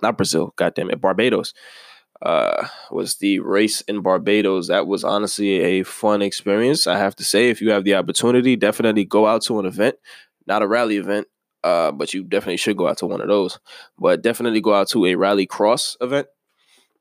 Not 0.01 0.17
Brazil, 0.17 0.53
goddamn 0.57 0.91
it, 0.91 1.01
Barbados 1.01 1.53
uh, 2.21 2.67
was 2.91 3.15
the 3.15 3.39
race 3.39 3.81
in 3.81 4.01
Barbados. 4.01 4.67
That 4.67 4.87
was 4.87 5.03
honestly 5.03 5.59
a 5.59 5.83
fun 5.83 6.21
experience. 6.21 6.87
I 6.87 6.97
have 6.97 7.15
to 7.17 7.23
say, 7.23 7.49
if 7.49 7.61
you 7.61 7.71
have 7.71 7.83
the 7.83 7.95
opportunity, 7.95 8.55
definitely 8.55 9.05
go 9.05 9.27
out 9.27 9.43
to 9.43 9.59
an 9.59 9.65
event, 9.65 9.95
not 10.47 10.61
a 10.61 10.67
rally 10.67 10.97
event, 10.97 11.27
uh, 11.63 11.91
but 11.91 12.13
you 12.13 12.23
definitely 12.23 12.57
should 12.57 12.77
go 12.77 12.87
out 12.87 12.97
to 12.99 13.05
one 13.05 13.21
of 13.21 13.27
those. 13.27 13.59
But 13.97 14.21
definitely 14.21 14.61
go 14.61 14.73
out 14.73 14.89
to 14.89 15.05
a 15.05 15.15
rally 15.15 15.45
cross 15.45 15.97
event. 16.01 16.27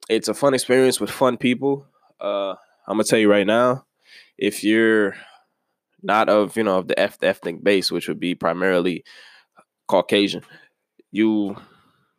It's 0.09 0.29
a 0.29 0.35
fun 0.35 0.55
experience 0.55 1.01
with 1.01 1.11
fun 1.11 1.37
people. 1.37 1.87
Uh, 2.21 2.55
I'm 2.87 2.97
gonna 2.97 3.05
tell 3.05 3.19
you 3.19 3.31
right 3.31 3.47
now, 3.47 3.87
if 4.37 4.65
you're 4.65 5.17
not 6.03 6.29
of 6.29 6.57
you 6.57 6.63
know 6.63 6.79
of 6.79 6.89
the 6.89 6.99
ethnic 6.99 7.63
base, 7.63 7.91
which 7.91 8.09
would 8.09 8.21
be 8.21 8.35
primarily 8.35 9.05
Caucasian, 9.87 10.43
you 11.11 11.57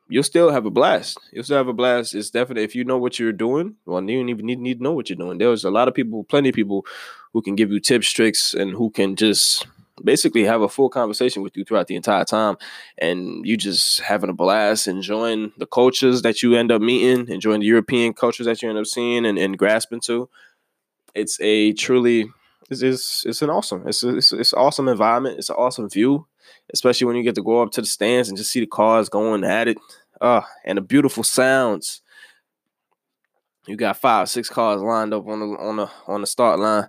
you'll 0.08 0.24
still 0.24 0.52
have 0.52 0.66
a 0.66 0.72
blast. 0.72 1.18
You'll 1.32 1.44
still 1.44 1.58
have 1.58 1.68
a 1.68 1.74
blast. 1.74 2.14
It's 2.14 2.30
definitely 2.30 2.64
if 2.64 2.76
you 2.76 2.84
know 2.84 2.98
what 2.98 3.20
you're 3.20 3.32
doing. 3.32 3.76
Well, 3.86 4.04
you 4.04 4.20
don't 4.20 4.30
even 4.30 4.46
need, 4.46 4.60
need 4.60 4.78
to 4.78 4.84
know 4.84 4.94
what 4.94 5.10
you're 5.10 5.18
doing. 5.18 5.38
There's 5.38 5.66
a 5.66 5.72
lot 5.72 5.88
of 5.88 5.94
people, 5.94 6.24
plenty 6.24 6.50
of 6.50 6.56
people, 6.56 6.86
who 7.34 7.42
can 7.42 7.56
give 7.56 7.72
you 7.72 7.80
tips, 7.80 8.12
tricks, 8.12 8.54
and 8.54 8.72
who 8.72 8.90
can 8.90 9.16
just 9.16 9.68
basically 10.04 10.44
have 10.44 10.62
a 10.62 10.70
full 10.70 10.90
conversation 10.90 11.42
with 11.42 11.56
you 11.58 11.64
throughout 11.64 11.88
the 11.88 11.96
entire 11.96 12.26
time, 12.26 12.58
and 12.98 13.46
you 13.46 13.58
just 13.58 14.02
having 14.02 14.30
a 14.30 14.34
blast, 14.34 14.88
enjoying 14.88 15.52
the 15.58 15.66
cultures 15.66 16.22
that 16.22 16.44
you 16.44 16.56
end 16.56 16.72
up 16.72 16.82
meeting, 16.82 17.28
enjoying 17.30 17.62
the 17.62 17.66
European 17.66 18.14
cultures 18.14 18.46
that 18.46 18.62
you 18.62 18.70
end 18.70 18.78
up 18.78 18.86
seeing 18.86 19.26
and, 19.26 19.38
and 19.38 19.58
grasping 19.58 20.02
to. 20.02 20.30
It's 21.14 21.40
a 21.42 21.74
truly 21.74 22.30
it's, 22.70 22.82
it's, 22.82 23.26
it's 23.26 23.42
an 23.42 23.50
awesome 23.50 23.88
it's, 23.88 24.04
it's 24.04 24.32
it's 24.32 24.54
awesome 24.54 24.88
environment. 24.88 25.40
It's 25.40 25.50
an 25.50 25.56
awesome 25.56 25.90
view 25.90 26.28
especially 26.74 27.08
when 27.08 27.16
you 27.16 27.24
get 27.24 27.36
to 27.36 27.44
go 27.44 27.62
up 27.62 27.72
to 27.72 27.82
the 27.82 27.88
stands 27.88 28.30
and 28.30 28.38
just 28.38 28.52
see 28.52 28.60
the 28.60 28.66
cars 28.66 29.10
going 29.10 29.44
at 29.44 29.68
it. 29.68 29.78
Uh, 30.22 30.42
and 30.64 30.78
the 30.78 30.82
beautiful 30.82 31.24
sounds. 31.24 32.02
You 33.68 33.76
got 33.76 33.98
five, 33.98 34.30
six 34.30 34.50
cars 34.50 34.82
lined 34.82 35.14
up 35.14 35.28
on 35.28 35.40
the 35.40 35.46
on 35.58 35.78
the 35.78 35.90
on 36.08 36.22
the 36.22 36.28
start 36.28 36.60
line, 36.60 36.88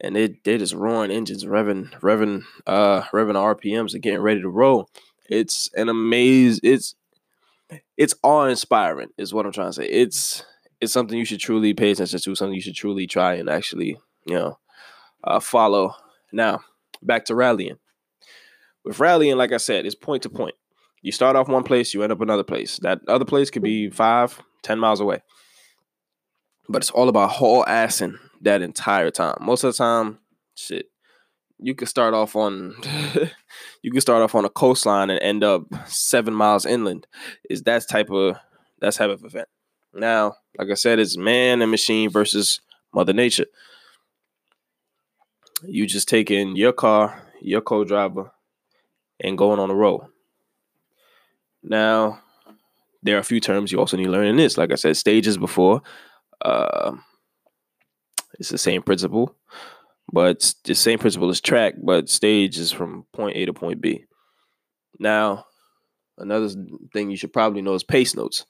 and 0.00 0.16
they 0.16 0.36
they 0.44 0.58
just 0.58 0.74
roaring 0.74 1.10
engines, 1.12 1.44
revving, 1.44 1.90
revving, 2.00 2.42
uh, 2.66 3.02
revving 3.12 3.34
RPMs 3.34 3.94
and 3.94 4.02
getting 4.02 4.20
ready 4.20 4.40
to 4.40 4.48
roll. 4.48 4.88
It's 5.30 5.70
an 5.74 5.88
amazing. 5.88 6.60
It's 6.64 6.94
it's 7.96 8.14
awe 8.22 8.46
inspiring, 8.46 9.08
is 9.16 9.32
what 9.32 9.46
I'm 9.46 9.52
trying 9.52 9.68
to 9.68 9.72
say. 9.72 9.86
It's 9.86 10.44
it's 10.80 10.92
something 10.92 11.18
you 11.18 11.24
should 11.24 11.40
truly 11.40 11.74
pay 11.74 11.92
attention 11.92 12.18
to, 12.18 12.34
something 12.34 12.54
you 12.54 12.60
should 12.60 12.74
truly 12.74 13.06
try 13.06 13.34
and 13.34 13.48
actually, 13.48 13.98
you 14.26 14.34
know, 14.34 14.58
uh, 15.24 15.40
follow. 15.40 15.94
Now, 16.32 16.60
back 17.02 17.24
to 17.26 17.34
rallying. 17.34 17.78
With 18.86 19.00
rallying, 19.00 19.36
like 19.36 19.50
I 19.50 19.56
said, 19.56 19.84
it's 19.84 19.96
point 19.96 20.22
to 20.22 20.30
point. 20.30 20.54
You 21.02 21.10
start 21.10 21.34
off 21.34 21.48
one 21.48 21.64
place, 21.64 21.92
you 21.92 22.04
end 22.04 22.12
up 22.12 22.20
another 22.20 22.44
place. 22.44 22.78
That 22.78 23.00
other 23.08 23.24
place 23.24 23.50
could 23.50 23.62
be 23.62 23.90
five, 23.90 24.40
ten 24.62 24.78
miles 24.78 25.00
away. 25.00 25.22
But 26.68 26.82
it's 26.82 26.90
all 26.90 27.08
about 27.08 27.32
haul 27.32 27.64
assing 27.64 28.14
that 28.42 28.62
entire 28.62 29.10
time. 29.10 29.38
Most 29.40 29.64
of 29.64 29.72
the 29.72 29.78
time, 29.78 30.20
shit, 30.54 30.86
you 31.58 31.74
could 31.74 31.88
start 31.88 32.14
off 32.14 32.36
on 32.36 32.76
you 33.82 33.90
could 33.90 34.02
start 34.02 34.22
off 34.22 34.36
on 34.36 34.44
a 34.44 34.48
coastline 34.48 35.10
and 35.10 35.20
end 35.20 35.42
up 35.42 35.64
seven 35.86 36.32
miles 36.32 36.64
inland. 36.64 37.08
Is 37.50 37.62
that 37.62 37.88
type 37.90 38.10
of 38.10 38.36
that 38.80 38.94
type 38.94 39.10
of 39.10 39.24
event. 39.24 39.48
Now, 39.94 40.36
like 40.56 40.68
I 40.70 40.74
said, 40.74 41.00
it's 41.00 41.16
man 41.16 41.60
and 41.60 41.72
machine 41.72 42.08
versus 42.08 42.60
Mother 42.94 43.12
Nature. 43.12 43.46
You 45.64 45.86
just 45.88 46.08
taking 46.08 46.54
your 46.54 46.72
car, 46.72 47.24
your 47.40 47.62
co-driver, 47.62 48.30
and 49.20 49.38
going 49.38 49.58
on 49.58 49.70
a 49.70 49.74
roll. 49.74 50.08
Now, 51.62 52.20
there 53.02 53.16
are 53.16 53.20
a 53.20 53.24
few 53.24 53.40
terms 53.40 53.72
you 53.72 53.78
also 53.78 53.96
need 53.96 54.04
to 54.04 54.10
learn 54.10 54.26
in 54.26 54.36
this. 54.36 54.58
Like 54.58 54.72
I 54.72 54.76
said, 54.76 54.96
stages 54.96 55.38
before. 55.38 55.82
Uh, 56.40 56.92
it's 58.38 58.50
the 58.50 58.58
same 58.58 58.82
principle, 58.82 59.34
but 60.12 60.54
the 60.64 60.74
same 60.74 60.98
principle 60.98 61.30
is 61.30 61.40
track, 61.40 61.74
but 61.82 62.08
stage 62.08 62.58
is 62.58 62.72
from 62.72 63.06
point 63.12 63.36
A 63.36 63.46
to 63.46 63.52
point 63.52 63.80
B. 63.80 64.04
Now, 64.98 65.46
another 66.18 66.48
thing 66.92 67.10
you 67.10 67.16
should 67.16 67.32
probably 67.32 67.62
know 67.62 67.74
is 67.74 67.84
pace 67.84 68.14
notes. 68.14 68.44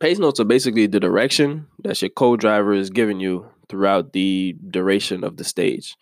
Pace 0.00 0.18
notes 0.18 0.40
are 0.40 0.44
basically 0.44 0.86
the 0.86 1.00
direction 1.00 1.66
that 1.82 2.02
your 2.02 2.10
co-driver 2.10 2.74
is 2.74 2.90
giving 2.90 3.20
you 3.20 3.48
throughout 3.68 4.12
the 4.12 4.56
duration 4.70 5.24
of 5.24 5.36
the 5.36 5.44
stage. 5.44 5.96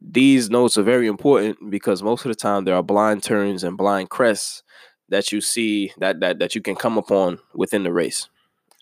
These 0.00 0.50
notes 0.50 0.76
are 0.78 0.82
very 0.82 1.06
important 1.06 1.70
because 1.70 2.02
most 2.02 2.24
of 2.24 2.30
the 2.30 2.34
time 2.34 2.64
there 2.64 2.74
are 2.74 2.82
blind 2.82 3.22
turns 3.22 3.64
and 3.64 3.76
blind 3.76 4.10
crests 4.10 4.62
that 5.08 5.32
you 5.32 5.40
see 5.40 5.92
that 5.98 6.20
that 6.20 6.38
that 6.38 6.54
you 6.54 6.60
can 6.60 6.74
come 6.74 6.98
upon 6.98 7.38
within 7.54 7.84
the 7.84 7.92
race. 7.92 8.28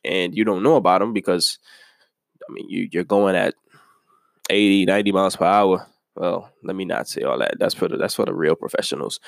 And 0.05 0.35
you 0.35 0.45
don't 0.45 0.63
know 0.63 0.77
about 0.77 1.01
them 1.01 1.13
because 1.13 1.59
I 2.49 2.53
mean 2.53 2.69
you 2.69 2.89
you're 2.93 3.05
going 3.05 3.37
at 3.37 3.55
80, 4.51 4.87
90 4.87 5.13
miles 5.13 5.37
per 5.37 5.45
hour. 5.45 5.87
Well, 6.17 6.51
let 6.63 6.77
me 6.77 6.85
not 6.85 7.09
say 7.09 7.23
all 7.23 7.39
that. 7.39 7.59
That's 7.59 7.75
for 7.75 7.89
the 7.89 7.97
that's 7.97 8.15
for 8.15 8.25
the 8.25 8.35
real 8.35 8.55
professionals. 8.55 9.21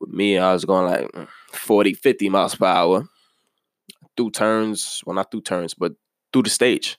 With 0.00 0.10
me, 0.10 0.38
I 0.38 0.52
was 0.52 0.64
going 0.64 0.86
like 0.86 1.12
mm, 1.12 1.28
40, 1.52 1.94
50 1.94 2.28
miles 2.28 2.54
per 2.54 2.66
hour 2.66 3.08
through 4.16 4.30
turns. 4.30 5.02
Well, 5.04 5.14
not 5.14 5.30
through 5.30 5.42
turns, 5.42 5.74
but 5.74 5.92
through 6.32 6.42
the 6.44 6.50
stage. 6.50 6.98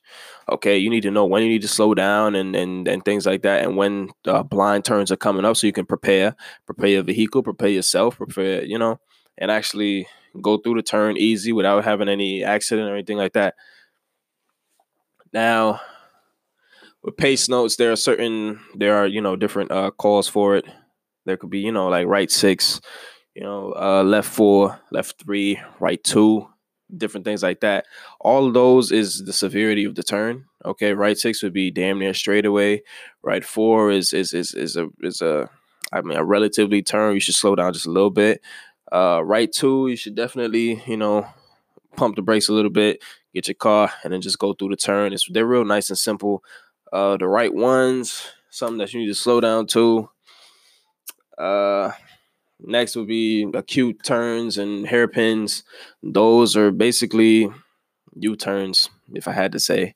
Okay, 0.52 0.78
you 0.78 0.90
need 0.90 1.04
to 1.04 1.12
know 1.12 1.25
when 1.25 1.42
you 1.44 1.50
need 1.50 1.62
to 1.62 1.68
slow 1.68 1.94
down 1.94 2.36
and 2.36 2.56
and 2.56 2.88
and 2.88 3.06
things 3.06 3.25
like 3.25 3.44
that, 3.44 3.63
and 3.63 3.78
when 3.78 4.10
uh, 4.28 4.44
blind 4.44 4.84
turns 4.86 5.12
are 5.12 5.16
coming 5.18 5.46
up, 5.46 5.56
so 5.56 5.68
you 5.68 5.74
can 5.74 5.86
prepare, 5.86 6.36
prepare 6.66 6.90
your 6.90 7.04
vehicle, 7.04 7.44
prepare 7.44 7.70
yourself, 7.70 8.18
prepare, 8.18 8.63
you 8.66 8.78
know, 8.78 9.00
and 9.38 9.50
actually 9.52 10.08
go 10.42 10.58
through 10.58 10.75
the 10.75 10.84
turn 10.84 11.16
easy 11.18 11.54
without 11.54 11.84
having 11.86 12.10
any 12.10 12.44
accident 12.44 12.90
or 12.90 12.94
anything 12.96 13.18
like 13.18 13.34
that. 13.34 13.56
Now, 15.32 15.82
with 17.04 17.18
pace 17.18 17.50
notes, 17.50 17.75
there 17.75 17.92
are 17.92 17.96
certain 17.98 18.60
there 18.75 18.96
are 18.96 19.08
you 19.08 19.22
know 19.22 19.36
different 19.36 19.72
uh, 19.72 19.92
calls 19.92 20.28
for 20.28 20.56
it. 20.56 20.66
There 21.25 21.38
could 21.38 21.50
be 21.50 21.60
you 21.60 21.72
know 21.72 21.88
like 21.90 22.08
right 22.08 22.32
six, 22.32 22.82
you 23.36 23.44
know 23.44 23.74
uh, 23.75 24.04
left 24.04 24.30
four, 24.30 24.80
left 24.92 25.22
three, 25.24 25.60
right 25.80 26.04
two, 26.04 26.48
different 26.98 27.26
things 27.26 27.44
like 27.44 27.62
that. 27.62 27.86
All 28.20 28.48
of 28.48 28.54
those 28.54 28.92
is 28.92 29.24
the 29.26 29.34
severity 29.34 29.86
of 29.86 29.96
the 29.96 30.04
turn. 30.04 30.46
Okay, 30.66 30.94
right 30.94 31.18
six 31.18 31.44
would 31.44 31.54
be 31.54 31.72
damn 31.72 32.00
near 32.00 32.14
straightaway. 32.14 32.82
Right 33.22 33.44
four 33.44 33.92
is 33.92 34.14
is 34.14 34.34
is 34.34 34.54
is 34.54 34.76
a 34.76 34.90
is 35.02 35.22
a 35.22 35.50
I 35.92 36.02
mean 36.02 36.18
a 36.18 36.24
relatively 36.24 36.82
turn. 36.82 37.14
You 37.14 37.20
should 37.20 37.36
slow 37.36 37.56
down 37.56 37.74
just 37.74 37.86
a 37.86 37.92
little 37.92 38.12
bit. 38.12 38.42
Uh, 38.92 39.22
right 39.24 39.52
two, 39.52 39.88
you 39.88 39.96
should 39.96 40.16
definitely 40.16 40.82
you 40.86 40.98
know 40.98 41.28
pump 41.96 42.16
the 42.16 42.22
brakes 42.22 42.50
a 42.50 42.54
little 42.54 42.72
bit, 42.72 43.04
get 43.34 43.48
your 43.48 43.56
car, 43.56 43.92
and 44.04 44.14
then 44.14 44.22
just 44.22 44.40
go 44.40 44.54
through 44.54 44.70
the 44.70 44.76
turn. 44.76 45.14
It's 45.14 45.28
they're 45.30 45.46
real 45.46 45.66
nice 45.66 45.90
and 45.90 45.98
simple. 45.98 46.44
Uh, 46.92 47.18
the 47.18 47.28
right 47.28 47.54
ones, 47.54 48.28
something 48.50 48.78
that 48.78 48.94
you 48.94 49.00
need 49.00 49.08
to 49.08 49.16
slow 49.16 49.42
down 49.42 49.66
to. 49.68 50.10
Uh, 51.38 51.92
Next 52.63 52.96
would 52.96 53.08
be 53.08 53.48
acute 53.53 54.03
turns 54.03 54.58
and 54.58 54.88
hairpins. 54.88 55.63
Those 56.01 56.55
are 56.55 56.72
basically 56.72 57.50
U 58.15 58.36
turns, 58.36 58.89
if 59.13 59.27
I 59.27 59.34
had 59.34 59.51
to 59.51 59.60
say. 59.60 59.96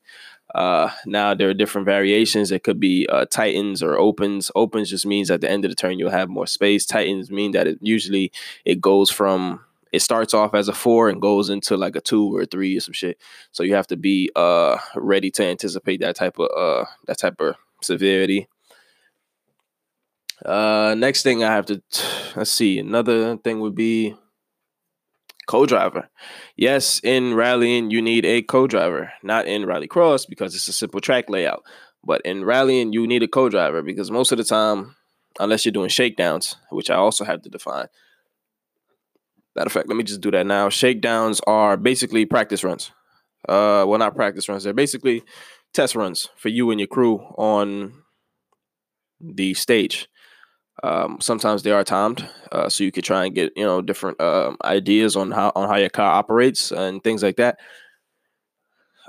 Uh, 0.53 0.89
now 1.05 1.33
there 1.33 1.49
are 1.49 1.53
different 1.53 1.85
variations. 1.85 2.51
It 2.51 2.63
could 2.63 2.79
be 2.79 3.07
uh, 3.09 3.25
tightens 3.25 3.83
or 3.83 3.97
opens. 3.97 4.51
Opens 4.55 4.89
just 4.89 5.05
means 5.05 5.29
at 5.29 5.41
the 5.41 5.49
end 5.49 5.65
of 5.65 5.71
the 5.71 5.75
turn 5.75 5.99
you'll 5.99 6.09
have 6.09 6.29
more 6.29 6.47
space. 6.47 6.85
Tightens 6.85 7.29
mean 7.29 7.51
that 7.51 7.67
it 7.67 7.79
usually 7.81 8.31
it 8.65 8.81
goes 8.81 9.09
from 9.11 9.61
it 9.91 10.01
starts 10.01 10.33
off 10.33 10.53
as 10.53 10.67
a 10.67 10.73
four 10.73 11.09
and 11.09 11.21
goes 11.21 11.49
into 11.49 11.77
like 11.77 11.95
a 11.95 12.01
two 12.01 12.35
or 12.35 12.41
a 12.41 12.45
three 12.45 12.77
or 12.77 12.79
some 12.79 12.93
shit. 12.93 13.17
So 13.51 13.63
you 13.63 13.75
have 13.75 13.87
to 13.87 13.97
be 13.97 14.31
uh 14.35 14.77
ready 14.95 15.31
to 15.31 15.45
anticipate 15.45 15.99
that 16.01 16.15
type 16.15 16.39
of 16.39 16.49
uh 16.55 16.85
that 17.07 17.19
type 17.19 17.39
of 17.41 17.55
severity. 17.81 18.47
Uh, 20.45 20.95
next 20.97 21.23
thing 21.23 21.43
I 21.43 21.51
have 21.51 21.65
to 21.67 21.81
let's 22.35 22.51
see. 22.51 22.79
Another 22.79 23.37
thing 23.37 23.59
would 23.59 23.75
be 23.75 24.15
co-driver. 25.47 26.09
Yes, 26.55 26.99
in 27.03 27.33
rallying 27.33 27.89
you 27.89 28.01
need 28.01 28.25
a 28.25 28.41
co-driver, 28.41 29.11
not 29.23 29.47
in 29.47 29.63
rallycross 29.63 30.27
because 30.27 30.55
it's 30.55 30.67
a 30.67 30.73
simple 30.73 31.01
track 31.01 31.29
layout. 31.29 31.63
But 32.03 32.21
in 32.21 32.45
rallying 32.45 32.93
you 32.93 33.07
need 33.07 33.23
a 33.23 33.27
co-driver 33.27 33.81
because 33.81 34.11
most 34.11 34.31
of 34.31 34.37
the 34.37 34.43
time, 34.43 34.95
unless 35.39 35.65
you're 35.65 35.71
doing 35.71 35.89
shakedowns, 35.89 36.55
which 36.69 36.89
I 36.89 36.95
also 36.95 37.23
have 37.25 37.41
to 37.43 37.49
define. 37.49 37.87
Matter 39.55 39.67
of 39.67 39.71
fact, 39.71 39.87
let 39.87 39.97
me 39.97 40.03
just 40.03 40.21
do 40.21 40.29
that 40.31 40.45
now. 40.45 40.69
Shakedowns 40.69 41.41
are 41.47 41.77
basically 41.77 42.25
practice 42.25 42.63
runs. 42.63 42.91
Uh, 43.49 43.85
well, 43.87 43.97
not 43.97 44.15
practice 44.15 44.47
runs. 44.47 44.63
They're 44.63 44.73
basically 44.73 45.23
test 45.73 45.95
runs 45.95 46.29
for 46.37 46.49
you 46.49 46.69
and 46.69 46.79
your 46.79 46.87
crew 46.87 47.19
on 47.37 47.93
the 49.19 49.53
stage. 49.55 50.07
Um, 50.83 51.19
sometimes 51.21 51.63
they 51.63 51.71
are 51.71 51.83
timed, 51.83 52.27
uh, 52.51 52.69
so 52.69 52.83
you 52.83 52.91
could 52.91 53.03
try 53.03 53.25
and 53.25 53.33
get 53.33 53.51
you 53.55 53.65
know 53.65 53.81
different 53.81 54.21
uh, 54.21 54.55
ideas 54.63 55.15
on 55.15 55.31
how 55.31 55.51
on 55.55 55.67
how 55.67 55.75
your 55.75 55.89
car 55.89 56.11
operates 56.11 56.71
and 56.71 57.03
things 57.03 57.23
like 57.23 57.37
that. 57.37 57.57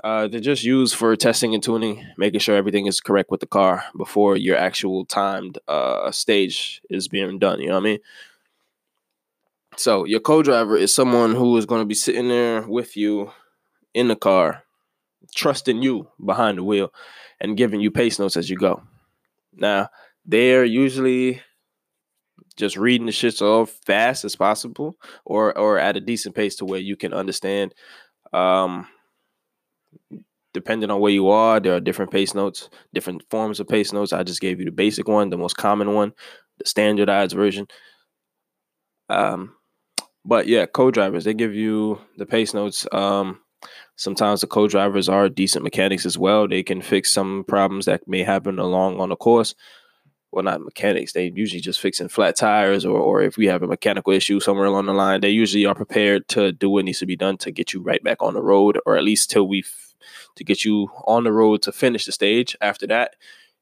Uh, 0.03 0.27
they're 0.27 0.39
just 0.39 0.63
used 0.63 0.95
for 0.95 1.15
testing 1.15 1.53
and 1.53 1.61
tuning, 1.61 2.05
making 2.17 2.39
sure 2.39 2.55
everything 2.55 2.85
is 2.85 3.01
correct 3.01 3.29
with 3.29 3.41
the 3.41 3.47
car 3.47 3.83
before 3.97 4.37
your 4.37 4.55
actual 4.57 5.05
timed 5.05 5.59
uh, 5.67 6.09
stage 6.11 6.81
is 6.89 7.07
being 7.07 7.37
done. 7.37 7.59
You 7.59 7.67
know 7.67 7.75
what 7.75 7.81
I 7.81 7.83
mean? 7.83 7.99
So 9.75 10.05
your 10.05 10.19
co-driver 10.21 10.77
is 10.77 10.93
someone 10.93 11.35
who 11.35 11.57
is 11.57 11.65
going 11.65 11.81
to 11.81 11.85
be 11.85 11.95
sitting 11.95 12.29
there 12.29 12.67
with 12.67 12.95
you 12.97 13.31
in 13.93 14.07
the 14.07 14.15
car, 14.15 14.63
trusting 15.35 15.81
you 15.81 16.07
behind 16.23 16.57
the 16.57 16.63
wheel, 16.63 16.93
and 17.39 17.57
giving 17.57 17.81
you 17.81 17.91
pace 17.91 18.19
notes 18.19 18.37
as 18.37 18.49
you 18.49 18.57
go. 18.57 18.81
Now 19.53 19.89
they're 20.25 20.65
usually 20.65 21.41
just 22.55 22.77
reading 22.77 23.05
the 23.05 23.11
shit 23.11 23.41
off 23.41 23.71
fast 23.85 24.25
as 24.25 24.35
possible 24.35 24.95
or 25.25 25.57
or 25.57 25.77
at 25.77 25.97
a 25.97 26.01
decent 26.01 26.35
pace 26.35 26.55
to 26.55 26.65
where 26.65 26.79
you 26.79 26.95
can 26.95 27.13
understand 27.13 27.73
um 28.33 28.87
depending 30.53 30.89
on 30.91 30.99
where 30.99 31.11
you 31.11 31.29
are 31.29 31.59
there 31.59 31.75
are 31.75 31.79
different 31.79 32.11
pace 32.11 32.33
notes 32.33 32.69
different 32.93 33.23
forms 33.29 33.59
of 33.59 33.67
pace 33.67 33.93
notes. 33.93 34.13
I 34.13 34.23
just 34.23 34.41
gave 34.41 34.59
you 34.59 34.65
the 34.65 34.71
basic 34.71 35.07
one 35.07 35.29
the 35.29 35.37
most 35.37 35.57
common 35.57 35.93
one 35.93 36.13
the 36.57 36.65
standardized 36.65 37.35
version. 37.35 37.67
Um 39.09 39.55
but 40.25 40.47
yeah 40.47 40.65
co-drivers 40.65 41.23
they 41.23 41.33
give 41.33 41.53
you 41.53 41.99
the 42.17 42.25
pace 42.25 42.53
notes. 42.53 42.85
Um 42.91 43.39
sometimes 43.95 44.41
the 44.41 44.47
co-drivers 44.47 45.09
are 45.09 45.29
decent 45.29 45.63
mechanics 45.63 46.05
as 46.05 46.17
well. 46.17 46.47
They 46.47 46.63
can 46.63 46.81
fix 46.81 47.13
some 47.13 47.43
problems 47.47 47.85
that 47.85 48.07
may 48.07 48.23
happen 48.23 48.59
along 48.59 48.99
on 48.99 49.09
the 49.09 49.15
course 49.15 49.55
well, 50.31 50.43
not 50.43 50.61
mechanics. 50.61 51.13
They 51.13 51.31
usually 51.35 51.61
just 51.61 51.79
fixing 51.79 52.07
flat 52.07 52.35
tires, 52.35 52.85
or 52.85 52.99
or 52.99 53.21
if 53.21 53.37
we 53.37 53.47
have 53.47 53.63
a 53.63 53.67
mechanical 53.67 54.13
issue 54.13 54.39
somewhere 54.39 54.67
along 54.67 54.85
the 54.85 54.93
line, 54.93 55.21
they 55.21 55.29
usually 55.29 55.65
are 55.65 55.75
prepared 55.75 56.27
to 56.29 56.51
do 56.51 56.69
what 56.69 56.85
needs 56.85 56.99
to 56.99 57.05
be 57.05 57.15
done 57.15 57.37
to 57.37 57.51
get 57.51 57.73
you 57.73 57.81
right 57.81 58.03
back 58.03 58.21
on 58.21 58.33
the 58.33 58.41
road, 58.41 58.79
or 58.85 58.95
at 58.95 59.03
least 59.03 59.31
till 59.31 59.47
we 59.47 59.63
to 60.35 60.43
get 60.43 60.63
you 60.63 60.89
on 61.05 61.23
the 61.23 61.31
road 61.31 61.61
to 61.63 61.71
finish 61.71 62.05
the 62.05 62.11
stage. 62.11 62.55
After 62.61 62.85
that, 62.87 63.15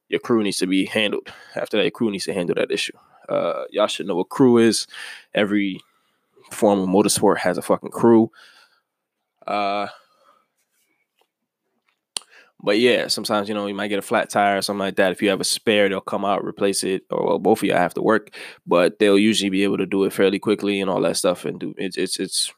your 0.08 0.20
crew 0.20 0.42
needs 0.42 0.58
to 0.58 0.66
be 0.66 0.86
handled. 0.86 1.32
After 1.54 1.76
that, 1.76 1.84
your 1.84 1.90
crew 1.90 2.10
needs 2.10 2.24
to 2.24 2.34
handle 2.34 2.54
that 2.56 2.70
issue. 2.70 2.96
Uh, 3.28 3.64
y'all 3.70 3.86
should 3.86 4.06
know 4.06 4.16
what 4.16 4.28
crew 4.28 4.58
is. 4.58 4.86
Every 5.34 5.80
form 6.50 6.80
of 6.80 6.88
motorsport 6.88 7.38
has 7.38 7.58
a 7.58 7.62
fucking 7.62 7.90
crew. 7.90 8.30
Uh, 9.46 9.88
But 12.60 12.78
yeah, 12.78 13.06
sometimes 13.06 13.48
you 13.48 13.54
know 13.54 13.66
you 13.66 13.74
might 13.74 13.88
get 13.88 14.00
a 14.00 14.02
flat 14.02 14.30
tire 14.30 14.58
or 14.58 14.62
something 14.62 14.80
like 14.80 14.96
that. 14.96 15.12
If 15.12 15.22
you 15.22 15.28
have 15.30 15.40
a 15.40 15.44
spare, 15.44 15.88
they'll 15.88 16.00
come 16.00 16.24
out 16.24 16.44
replace 16.44 16.82
it, 16.82 17.04
or 17.10 17.24
well, 17.24 17.38
both 17.38 17.60
of 17.60 17.64
you 17.64 17.72
have 17.72 17.94
to 17.94 18.02
work, 18.02 18.34
but 18.66 18.98
they'll 18.98 19.18
usually 19.18 19.50
be 19.50 19.62
able 19.64 19.78
to 19.78 19.86
do 19.86 20.04
it 20.04 20.12
fairly 20.12 20.38
quickly 20.38 20.80
and 20.80 20.90
all 20.90 21.00
that 21.02 21.16
stuff. 21.16 21.44
And 21.44 21.60
do 21.60 21.74
it's 21.78 21.96
it's 21.96 22.18
it's 22.18 22.52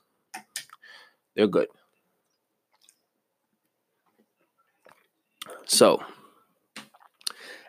they're 1.37 1.47
good. 1.47 1.69
So 5.67 6.03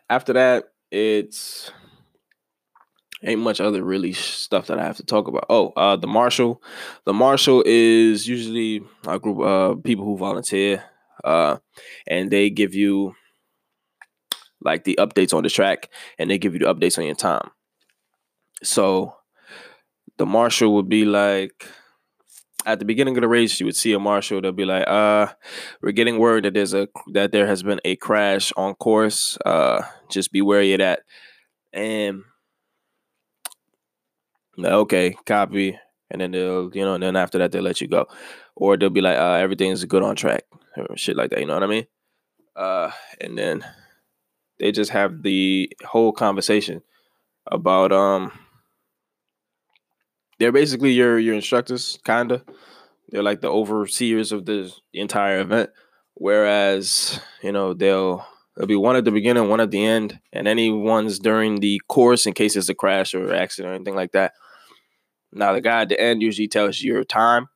after 0.10 0.34
that, 0.34 0.66
it's 0.90 1.72
ain't 3.24 3.42
much 3.42 3.62
other 3.62 3.84
really 3.84 4.14
stuff 4.14 4.68
that 4.68 4.80
I 4.80 4.84
have 4.84 4.98
to 4.98 5.06
talk 5.06 5.28
about. 5.28 5.46
Oh, 5.50 5.70
uh, 5.76 5.96
the 5.96 6.08
marshal, 6.08 6.62
the 7.06 7.14
marshal 7.14 7.64
is 7.66 8.28
usually 8.28 8.82
a 9.08 9.20
group 9.20 9.40
of 9.40 9.78
uh, 9.78 9.82
people 9.82 10.06
who 10.06 10.18
volunteer, 10.18 10.84
uh, 11.24 11.58
and 12.08 12.32
they 12.32 12.50
give 12.50 12.74
you 12.74 13.14
like 14.64 14.84
the 14.84 14.98
updates 15.00 15.34
on 15.34 15.44
the 15.44 15.50
track, 15.50 15.90
and 16.20 16.30
they 16.30 16.38
give 16.38 16.54
you 16.54 16.60
the 16.60 16.74
updates 16.74 16.98
on 16.98 17.06
your 17.06 17.16
time. 17.16 17.50
So 18.64 19.16
the 20.18 20.26
marshal 20.26 20.76
would 20.76 20.90
be 20.90 21.06
like 21.06 21.68
at 22.66 22.80
the 22.80 22.86
beginning 22.86 23.18
of 23.18 23.22
the 23.22 23.28
race, 23.28 23.60
you 23.60 23.66
would 23.66 23.76
see 23.76 23.94
a 23.94 24.00
marshal. 24.00 24.42
They'll 24.42 24.52
be 24.52 24.66
like, 24.66 24.88
"Uh, 24.88 25.28
we're 25.82 25.92
getting 25.92 26.20
word 26.20 26.46
that 26.46 26.54
there's 26.54 26.74
a 26.74 26.88
that 27.14 27.32
there 27.32 27.48
has 27.48 27.64
been 27.64 27.80
a 27.86 27.96
crash 27.96 28.52
on 28.56 28.76
course. 28.76 29.38
Uh, 29.46 29.82
just 30.10 30.32
be 30.32 30.42
wary 30.42 30.74
of 30.74 30.80
that." 30.80 31.02
And 31.74 32.24
okay, 34.64 35.16
copy. 35.26 35.78
And 36.10 36.20
then 36.22 36.32
they'll, 36.32 36.70
you 36.74 36.84
know, 36.84 36.96
and 36.96 37.04
then 37.04 37.16
after 37.16 37.38
that 37.38 37.52
they'll 37.52 37.64
let 37.64 37.80
you 37.80 37.88
go, 37.88 38.06
or 38.56 38.78
they'll 38.78 38.90
be 38.90 39.02
like, 39.02 39.18
uh, 39.18 39.34
everything's 39.34 39.84
good 39.86 40.04
on 40.04 40.16
track, 40.16 40.44
or 40.78 40.98
shit 40.98 41.16
like 41.16 41.30
that. 41.32 41.40
You 41.40 41.46
know 41.46 41.54
what 41.54 41.64
I 41.64 41.68
mean? 41.68 41.88
Uh, 42.56 42.92
and 43.20 43.38
then 43.38 43.66
they 44.60 44.72
just 44.72 44.92
have 44.92 45.24
the 45.24 45.72
whole 45.84 46.12
conversation 46.12 46.82
about 47.48 47.92
um. 47.92 48.32
They're 50.40 50.52
basically 50.52 50.92
your 50.92 51.20
your 51.20 51.36
instructors, 51.36 52.00
kinda. 52.04 52.44
They're 53.10 53.24
like 53.24 53.42
the 53.42 53.52
overseers 53.52 54.32
of 54.32 54.46
the 54.46 54.74
entire 54.94 55.40
event. 55.40 55.70
Whereas, 56.16 57.20
you 57.42 57.52
know, 57.52 57.74
they'll 57.74 58.26
There'll 58.56 58.68
be 58.68 58.76
one 58.76 58.98
at 58.98 59.06
the 59.06 59.12
beginning, 59.12 59.48
one 59.48 59.62
at 59.62 59.72
the 59.72 59.84
end, 59.84 60.20
and 60.34 60.48
any 60.48 60.70
ones 60.72 61.20
during 61.20 61.62
the 61.62 61.82
course 61.88 62.26
in 62.26 62.34
case 62.34 62.56
it's 62.56 62.70
a 62.70 62.76
crash 62.76 63.14
or 63.14 63.34
accident 63.34 63.72
or 63.72 63.76
anything 63.76 63.96
like 63.96 64.12
that. 64.12 64.34
Now, 65.32 65.54
the 65.54 65.62
guy 65.62 65.84
at 65.84 65.90
the 65.90 66.00
end 66.00 66.22
usually 66.22 66.50
tells 66.50 66.82
you 66.82 66.94
your 66.94 67.04
time 67.06 67.48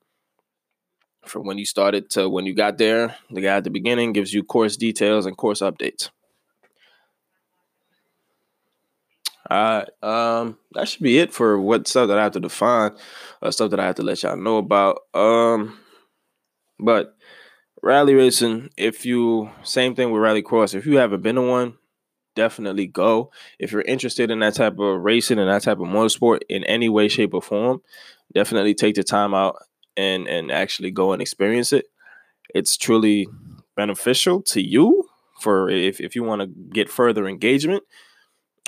from 1.25 1.45
when 1.45 1.57
you 1.57 1.65
started 1.65 2.09
to 2.11 2.29
when 2.29 2.45
you 2.45 2.53
got 2.53 2.77
there. 2.77 3.15
The 3.29 3.41
guy 3.41 3.57
at 3.57 3.63
the 3.63 3.69
beginning 3.69 4.13
gives 4.13 4.33
you 4.33 4.43
course 4.43 4.77
details 4.77 5.25
and 5.25 5.37
course 5.37 5.61
updates. 5.61 6.09
All 9.47 9.57
right, 9.57 9.89
um, 10.01 10.57
that 10.71 10.87
should 10.87 11.03
be 11.03 11.19
it 11.19 11.31
for 11.31 11.59
what 11.59 11.87
stuff 11.87 12.07
that 12.07 12.17
I 12.17 12.23
have 12.23 12.31
to 12.31 12.39
define, 12.39 12.93
uh, 13.43 13.51
stuff 13.51 13.69
that 13.71 13.79
I 13.79 13.85
have 13.85 13.95
to 13.95 14.01
let 14.01 14.23
y'all 14.23 14.35
know 14.35 14.57
about. 14.57 15.01
Um, 15.13 15.77
but 16.79 17.15
rally 17.83 18.15
racing, 18.15 18.71
if 18.75 19.05
you 19.05 19.51
same 19.61 19.93
thing 19.93 20.09
with 20.09 20.21
rally 20.21 20.41
cross, 20.41 20.73
if 20.73 20.87
you 20.87 20.97
haven't 20.97 21.21
been 21.21 21.35
to 21.35 21.43
one, 21.43 21.77
definitely 22.35 22.87
go. 22.87 23.31
If 23.59 23.71
you're 23.71 23.83
interested 23.83 24.31
in 24.31 24.39
that 24.39 24.55
type 24.55 24.79
of 24.79 25.01
racing 25.01 25.37
and 25.37 25.49
that 25.49 25.61
type 25.61 25.79
of 25.79 25.87
motorsport 25.87 26.39
in 26.49 26.63
any 26.63 26.89
way, 26.89 27.07
shape, 27.07 27.35
or 27.35 27.41
form, 27.41 27.81
definitely 28.33 28.73
take 28.73 28.95
the 28.95 29.03
time 29.03 29.35
out 29.35 29.57
and 29.97 30.27
and 30.27 30.51
actually 30.51 30.91
go 30.91 31.13
and 31.13 31.21
experience 31.21 31.73
it. 31.73 31.85
It's 32.53 32.77
truly 32.77 33.27
beneficial 33.75 34.41
to 34.43 34.61
you 34.61 35.09
for 35.41 35.69
if, 35.69 35.99
if 35.99 36.15
you 36.15 36.23
want 36.23 36.41
to 36.41 36.47
get 36.47 36.89
further 36.89 37.27
engagement 37.27 37.83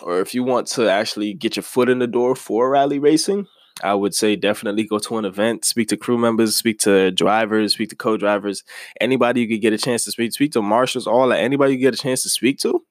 or 0.04 0.20
if 0.20 0.34
you 0.34 0.44
want 0.44 0.68
to 0.68 0.90
actually 0.90 1.34
get 1.34 1.56
your 1.56 1.64
foot 1.64 1.90
in 1.90 2.00
the 2.00 2.08
door 2.08 2.36
for 2.36 2.70
rally 2.70 3.00
racing 3.00 3.48
I 3.84 3.94
would 3.94 4.16
say 4.16 4.36
definitely 4.36 4.86
go 4.86 5.00
to 5.00 5.18
an 5.18 5.26
event, 5.26 5.66
speak 5.66 5.90
to 5.90 5.98
crew 5.98 6.18
members, 6.18 6.56
speak 6.56 6.80
to 6.80 7.12
drivers, 7.12 7.74
speak 7.74 7.90
to 7.90 7.96
co-drivers, 7.96 8.64
anybody 9.00 9.42
you 9.42 9.48
could 9.48 9.62
get 9.62 9.74
a 9.74 9.78
chance 9.78 10.04
to 10.06 10.12
speak, 10.12 10.34
speak 10.34 10.52
to 10.54 10.62
marshals, 10.62 11.08
all 11.08 11.28
that. 11.30 11.40
Anybody 11.40 11.74
you 11.74 11.80
get 11.80 11.94
a 11.94 11.98
chance 11.98 12.24
to 12.24 12.30
speak 12.30 12.60
to, 12.60 12.84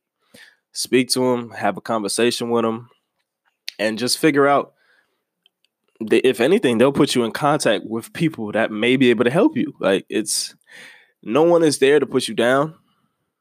speak 0.72 1.08
to 1.10 1.20
them, 1.20 1.50
have 1.50 1.76
a 1.76 1.80
conversation 1.80 2.50
with 2.50 2.62
them, 2.62 2.88
and 3.78 3.98
just 3.98 4.18
figure 4.18 4.46
out. 4.46 4.74
If 6.00 6.40
anything, 6.40 6.78
they'll 6.78 6.92
put 6.92 7.14
you 7.14 7.24
in 7.24 7.32
contact 7.32 7.84
with 7.86 8.12
people 8.12 8.52
that 8.52 8.70
may 8.70 8.96
be 8.96 9.10
able 9.10 9.24
to 9.24 9.30
help 9.30 9.56
you. 9.56 9.74
Like 9.80 10.04
it's, 10.08 10.54
no 11.22 11.42
one 11.42 11.62
is 11.62 11.78
there 11.78 11.98
to 11.98 12.06
put 12.06 12.28
you 12.28 12.34
down. 12.34 12.74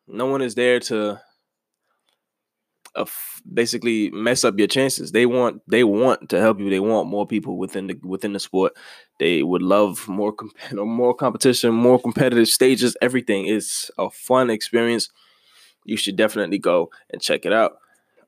No 0.08 0.28
one 0.28 0.42
is 0.42 0.56
there 0.56 0.80
to 0.82 1.20
uh, 2.96 3.06
basically 3.52 4.10
mess 4.12 4.44
up 4.44 4.58
your 4.58 4.68
chances. 4.68 5.12
They 5.12 5.26
want 5.26 5.62
they 5.68 5.84
want 5.84 6.30
to 6.30 6.40
help 6.40 6.60
you. 6.60 6.70
They 6.70 6.80
want 6.80 7.10
more 7.10 7.28
people 7.28 7.58
within 7.58 7.88
the 7.88 8.00
within 8.04 8.34
the 8.34 8.40
sport. 8.40 8.74
They 9.20 9.44
would 9.44 9.62
love 9.62 10.08
more 10.08 10.32
comp- 10.32 10.56
more 10.72 11.14
competition, 11.14 11.74
more 11.74 12.00
competitive 12.00 12.48
stages. 12.48 12.96
Everything 13.02 13.46
is 13.46 13.92
a 13.98 14.10
fun 14.10 14.50
experience. 14.50 15.10
You 15.84 15.98
should 15.98 16.16
definitely 16.16 16.58
go 16.58 16.90
and 17.12 17.22
check 17.22 17.46
it 17.46 17.54
out. 17.54 17.78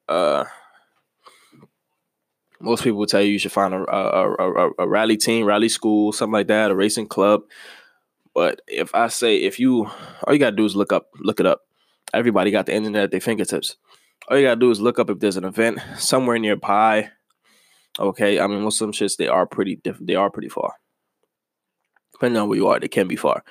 Uh, 0.07 0.45
most 2.59 2.83
people 2.83 2.99
will 2.99 3.05
tell 3.05 3.21
you 3.21 3.31
you 3.31 3.39
should 3.39 3.51
find 3.51 3.73
a, 3.73 3.77
a, 3.77 4.33
a, 4.33 4.71
a 4.79 4.87
rally 4.87 5.17
team, 5.17 5.45
rally 5.45 5.69
school, 5.69 6.11
something 6.11 6.33
like 6.33 6.47
that, 6.47 6.71
a 6.71 6.75
racing 6.75 7.07
club. 7.07 7.41
But 8.33 8.61
if 8.67 8.93
I 8.93 9.07
say 9.07 9.37
if 9.37 9.59
you 9.59 9.85
all 10.25 10.33
you 10.33 10.39
gotta 10.39 10.55
do 10.55 10.65
is 10.65 10.75
look 10.75 10.91
up, 10.91 11.09
look 11.19 11.39
it 11.39 11.45
up. 11.45 11.61
Everybody 12.13 12.51
got 12.51 12.65
the 12.65 12.75
internet 12.75 13.03
at 13.03 13.11
their 13.11 13.19
fingertips 13.19 13.75
all 14.27 14.37
you 14.37 14.45
gotta 14.45 14.59
do 14.59 14.71
is 14.71 14.81
look 14.81 14.99
up 14.99 15.09
if 15.09 15.19
there's 15.19 15.37
an 15.37 15.45
event 15.45 15.79
somewhere 15.97 16.37
nearby. 16.37 17.09
Okay, 17.99 18.39
I 18.39 18.47
mean, 18.47 18.61
most 18.61 18.81
of 18.81 18.87
them 18.87 18.93
shits 18.93 19.17
they 19.17 19.27
are 19.27 19.45
pretty 19.45 19.77
different. 19.77 20.07
They 20.07 20.15
are 20.15 20.29
pretty 20.29 20.49
far. 20.49 20.73
Depending 22.13 22.41
on 22.41 22.49
where 22.49 22.57
you 22.57 22.67
are, 22.67 22.79
they 22.79 22.87
can 22.87 23.07
be 23.07 23.15
far. 23.15 23.43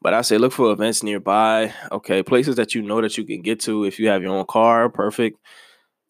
But 0.00 0.14
I 0.14 0.22
say 0.22 0.38
look 0.38 0.52
for 0.52 0.72
events 0.72 1.02
nearby. 1.02 1.72
Okay, 1.92 2.22
places 2.22 2.56
that 2.56 2.74
you 2.74 2.82
know 2.82 3.00
that 3.00 3.16
you 3.16 3.24
can 3.24 3.42
get 3.42 3.60
to 3.60 3.84
if 3.84 3.98
you 3.98 4.08
have 4.08 4.22
your 4.22 4.36
own 4.36 4.46
car. 4.46 4.88
Perfect. 4.88 5.38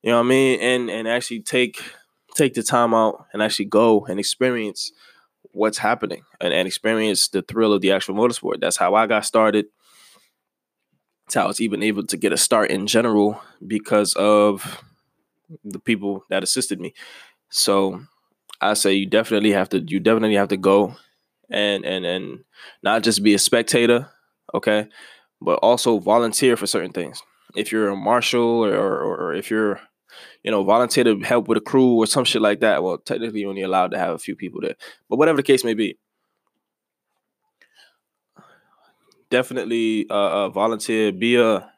You 0.03 0.11
know 0.11 0.19
what 0.19 0.27
I 0.27 0.29
mean? 0.29 0.61
And 0.61 0.91
and 0.91 1.09
actually 1.09 1.41
take 1.41 1.83
take 2.35 2.55
the 2.55 2.63
time 2.63 2.95
out 2.95 3.27
and 3.33 3.43
actually 3.43 3.67
go 3.67 4.05
and 4.07 4.19
experience 4.19 4.93
what's 5.53 5.79
happening 5.79 6.23
and, 6.41 6.53
and 6.53 6.67
experience 6.67 7.29
the 7.29 7.43
thrill 7.43 7.73
of 7.73 7.81
the 7.81 7.93
actual 7.93 8.15
motorsport. 8.15 8.61
That's 8.61 8.77
how 8.77 8.95
I 8.95 9.07
got 9.07 9.25
started. 9.25 9.67
That's 11.27 11.37
how 11.37 11.45
I 11.45 11.47
was 11.47 11.61
even 11.61 11.83
able 11.83 12.05
to 12.07 12.17
get 12.17 12.33
a 12.33 12.37
start 12.37 12.71
in 12.71 12.87
general 12.87 13.41
because 13.67 14.15
of 14.15 14.83
the 15.65 15.79
people 15.79 16.25
that 16.29 16.43
assisted 16.43 16.81
me. 16.81 16.95
So 17.51 18.01
I 18.61 18.75
say 18.75 18.95
you 18.95 19.07
definitely 19.07 19.53
have 19.53 19.69
to 19.71 19.81
you 19.81 20.01
definitely 20.01 20.37
have 20.37 20.49
to 20.49 20.57
go 20.57 20.97
and 21.51 21.85
and 21.85 22.05
and 22.05 22.45
not 22.83 23.03
just 23.03 23.23
be 23.23 23.35
a 23.35 23.39
spectator, 23.39 24.09
okay, 24.53 24.89
but 25.41 25.55
also 25.57 25.99
volunteer 25.99 26.57
for 26.57 26.67
certain 26.67 26.93
things. 26.93 27.23
If 27.55 27.71
you're 27.71 27.89
a 27.89 27.97
marshal 27.97 28.65
or 28.65 28.75
or, 28.75 29.17
or 29.17 29.35
if 29.35 29.51
you're 29.51 29.81
you 30.43 30.51
know, 30.51 30.65
volunteer 30.65 31.05
to 31.05 31.19
help 31.21 31.49
with 31.49 31.59
a 31.59 31.61
crew 31.61 31.95
or 31.95 32.07
some 32.07 32.25
shit 32.25 32.43
like 32.43 32.61
that. 32.61 32.83
Well, 32.83 32.99
technically, 32.99 33.41
you're 33.41 33.51
only 33.51 33.63
allowed 33.63 33.91
to 33.93 33.99
have 33.99 34.15
a 34.15 34.19
few 34.19 34.37
people 34.37 34.61
there, 34.61 34.77
but 35.09 35.19
whatever 35.19 35.37
the 35.37 35.43
case 35.43 35.65
may 35.65 35.75
be, 35.75 35.99
definitely 39.31 40.07
uh, 40.11 40.47
uh, 40.47 40.49
volunteer, 40.49 41.13
be 41.13 41.37
a 41.37 41.71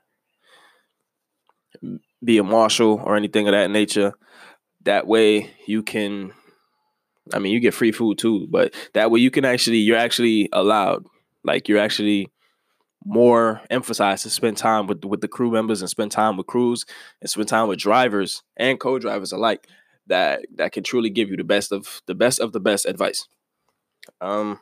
be 2.25 2.38
a 2.38 2.42
marshal 2.42 3.01
or 3.05 3.16
anything 3.16 3.46
of 3.46 3.53
that 3.53 3.70
nature. 3.70 4.12
That 4.85 5.07
way 5.07 5.51
you 5.66 5.83
can 5.83 6.33
I 7.35 7.38
mean 7.38 7.53
you 7.53 7.61
get 7.61 7.75
free 7.75 7.92
food 7.92 8.18
too, 8.18 8.46
but 8.51 8.75
that 8.94 9.11
way 9.11 9.20
you 9.20 9.31
can 9.31 9.44
actually 9.44 9.79
you're 9.79 9.96
actually 9.96 10.49
allowed. 10.53 11.07
Like 11.44 11.68
you're 11.68 11.79
actually 11.79 12.31
more 13.07 13.62
emphasized 13.71 14.25
to 14.25 14.31
spend 14.31 14.57
time 14.57 14.88
with 14.88 15.05
with 15.05 15.21
the 15.21 15.29
crew 15.29 15.51
members 15.51 15.81
and 15.81 15.88
spend 15.88 16.11
time 16.11 16.37
with 16.37 16.47
crews 16.49 16.85
and 17.21 17.31
spend 17.31 17.49
time 17.49 17.69
with 17.69 17.79
drivers 17.79 18.42
and 18.57 18.81
co-drivers 18.81 19.31
alike 19.31 19.69
that 20.09 20.45
that 20.57 20.73
can 20.73 20.83
truly 20.83 21.09
give 21.09 21.31
you 21.31 21.37
the 21.37 21.45
best 21.45 21.71
of 21.71 22.03
the 22.07 22.14
best 22.16 22.40
of 22.40 22.53
the 22.53 22.59
best 22.59 22.85
advice. 22.85 23.29
Um 24.21 24.59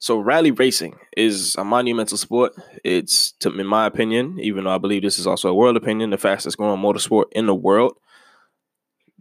so 0.00 0.18
rally 0.18 0.50
racing 0.50 0.98
is 1.16 1.54
a 1.56 1.64
monumental 1.64 2.18
sport. 2.18 2.52
It's, 2.84 3.32
to, 3.40 3.48
in 3.58 3.66
my 3.66 3.86
opinion, 3.86 4.38
even 4.38 4.64
though 4.64 4.74
I 4.74 4.76
believe 4.76 5.00
this 5.00 5.18
is 5.18 5.26
also 5.26 5.48
a 5.48 5.54
world 5.54 5.78
opinion, 5.78 6.10
the 6.10 6.18
fastest 6.18 6.58
growing 6.58 6.82
motorsport 6.82 7.24
in 7.32 7.46
the 7.46 7.54
world. 7.54 7.94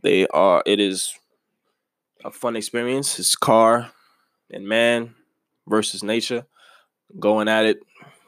They 0.01 0.27
are. 0.27 0.61
It 0.65 0.81
is 0.81 1.17
a 2.25 2.31
fun 2.31 2.57
experience. 2.57 3.17
It's 3.17 3.33
car 3.37 3.91
and 4.51 4.67
man 4.67 5.15
versus 5.65 6.03
nature 6.03 6.45
going 7.19 7.47
at 7.47 7.65
it 7.65 7.79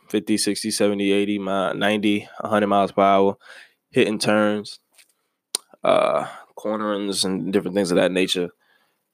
50 0.09 0.37
60 0.37 0.71
70 0.71 1.11
80 1.11 1.37
90 1.39 2.29
100 2.39 2.67
miles 2.67 2.91
per 2.91 3.01
hour 3.01 3.37
hitting 3.91 4.19
turns 4.19 4.79
uh 5.83 6.27
cornerings 6.57 7.25
and 7.25 7.51
different 7.51 7.75
things 7.75 7.91
of 7.91 7.97
that 7.97 8.11
nature 8.11 8.49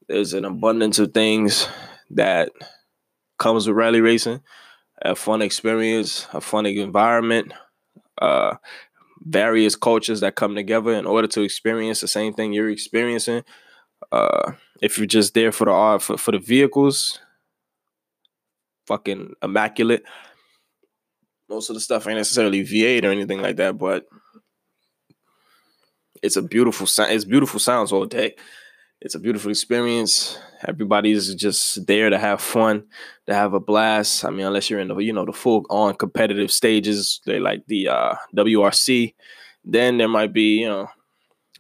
there's 0.08 0.34
an 0.34 0.46
abundance 0.46 1.00
of 1.00 1.14
things 1.14 1.68
that 2.10 2.52
comes 3.38 3.68
with 3.68 3.76
rally 3.76 4.02
racing. 4.02 4.42
a 5.04 5.16
fun 5.16 5.42
experience, 5.42 6.28
a 6.32 6.40
fun 6.40 6.66
environment, 6.68 7.54
uh, 8.22 8.56
various 9.22 9.76
cultures 9.76 10.20
that 10.20 10.36
come 10.36 10.54
together 10.54 10.92
in 10.94 11.08
order 11.08 11.28
to 11.28 11.42
experience 11.42 12.02
the 12.02 12.08
same 12.08 12.34
thing 12.34 12.54
you're 12.54 12.70
experiencing. 12.70 13.44
Uh, 14.12 14.52
if 14.82 14.98
you're 14.98 15.08
just 15.08 15.34
there 15.34 15.52
for 15.52 15.66
the 15.66 15.72
art, 15.72 16.04
for, 16.04 16.18
for 16.18 16.32
the 16.32 16.40
vehicles, 16.40 17.20
fucking 18.92 19.34
immaculate. 19.42 20.04
Most 21.50 21.70
of 21.70 21.76
the 21.76 21.80
stuff 21.80 22.08
ain't 22.08 22.18
necessarily 22.18 22.64
V8 22.64 23.06
or 23.06 23.12
anything 23.12 23.42
like 23.42 23.56
that, 23.56 23.78
but 23.78 24.06
it's 26.22 26.36
a 26.36 26.42
beautiful 26.42 26.88
sound. 26.88 27.14
It's 27.14 27.26
beautiful 27.26 27.60
sounds 27.60 27.94
all 27.94 28.06
day. 28.06 28.36
It's 29.00 29.16
a 29.16 29.20
beautiful 29.20 29.50
experience. 29.50 30.38
Everybody's 30.68 31.34
just 31.36 31.88
there 31.88 32.10
to 32.10 32.20
have 32.20 32.42
fun, 32.42 32.84
to 33.28 33.34
have 33.34 33.54
a 33.54 33.60
blast. 33.60 34.26
I 34.26 34.30
mean, 34.30 34.46
unless 34.46 34.70
you're 34.70 34.80
in 34.82 34.90
the 34.90 34.98
you 34.98 35.14
know 35.14 35.26
the 35.26 35.34
full 35.34 35.66
on 35.70 35.96
competitive 35.96 36.52
stages, 36.52 37.22
they 37.26 37.40
like 37.40 37.66
the 37.68 37.88
uh, 37.88 38.16
WRC, 38.36 39.16
then 39.64 39.98
there 39.98 40.10
might 40.10 40.34
be 40.34 40.60
you 40.62 40.68
know 40.68 40.88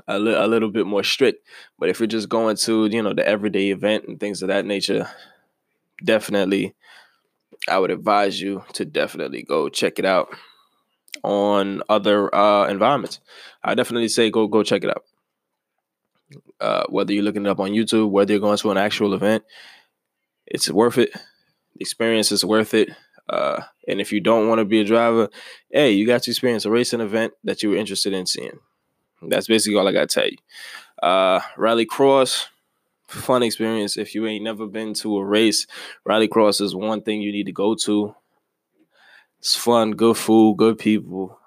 a, 0.07 0.19
li- 0.19 0.35
a 0.35 0.47
little 0.47 0.69
bit 0.69 0.85
more 0.85 1.03
strict. 1.03 1.47
But 1.79 1.89
if 1.89 1.99
you're 1.99 2.07
just 2.07 2.29
going 2.29 2.57
to 2.57 2.87
you 2.87 3.01
know 3.01 3.13
the 3.13 3.27
everyday 3.27 3.71
event 3.71 4.05
and 4.07 4.19
things 4.19 4.41
of 4.41 4.49
that 4.49 4.65
nature, 4.65 5.07
definitely, 6.03 6.75
I 7.67 7.77
would 7.79 7.91
advise 7.91 8.41
you 8.41 8.63
to 8.73 8.85
definitely 8.85 9.43
go 9.43 9.69
check 9.69 9.99
it 9.99 10.05
out 10.05 10.29
on 11.23 11.83
other 11.89 12.33
uh, 12.33 12.67
environments. 12.67 13.19
I 13.63 13.75
definitely 13.75 14.07
say 14.09 14.29
go 14.29 14.47
go 14.47 14.63
check 14.63 14.83
it 14.83 14.89
out. 14.89 15.03
Uh, 16.59 16.85
whether 16.89 17.13
you're 17.13 17.23
looking 17.23 17.45
it 17.45 17.49
up 17.49 17.59
on 17.59 17.71
YouTube, 17.71 18.09
whether 18.09 18.31
you're 18.31 18.39
going 18.39 18.57
to 18.57 18.71
an 18.71 18.77
actual 18.77 19.13
event, 19.13 19.43
it's 20.45 20.69
worth 20.69 20.97
it. 20.97 21.11
The 21.13 21.81
experience 21.81 22.31
is 22.31 22.45
worth 22.45 22.73
it. 22.73 22.89
Uh, 23.29 23.61
and 23.87 24.01
if 24.01 24.11
you 24.11 24.19
don't 24.19 24.47
want 24.47 24.59
to 24.59 24.65
be 24.65 24.81
a 24.81 24.85
driver, 24.85 25.29
hey, 25.69 25.91
you 25.91 26.05
got 26.05 26.23
to 26.23 26.31
experience 26.31 26.65
a 26.65 26.71
racing 26.71 27.01
event 27.01 27.33
that 27.43 27.61
you 27.63 27.69
were 27.69 27.75
interested 27.75 28.13
in 28.13 28.25
seeing. 28.25 28.59
That's 29.21 29.47
basically 29.47 29.77
all 29.77 29.87
I 29.87 29.91
got 29.91 30.09
to 30.09 30.19
tell 30.19 30.29
you. 30.29 30.37
Uh, 31.01 31.39
Rallycross, 31.57 32.45
fun 33.11 33.43
experience. 33.43 33.97
If 33.97 34.15
you 34.15 34.25
ain't 34.27 34.43
never 34.43 34.67
been 34.67 34.93
to 34.95 35.17
a 35.17 35.25
race, 35.25 35.67
Rallycross 36.07 36.61
is 36.61 36.75
one 36.75 37.01
thing 37.01 37.21
you 37.21 37.31
need 37.31 37.45
to 37.45 37.51
go 37.51 37.75
to. 37.75 38.15
It's 39.39 39.55
fun, 39.55 39.91
good 39.91 40.17
food, 40.17 40.57
good 40.57 40.77
people 40.77 41.37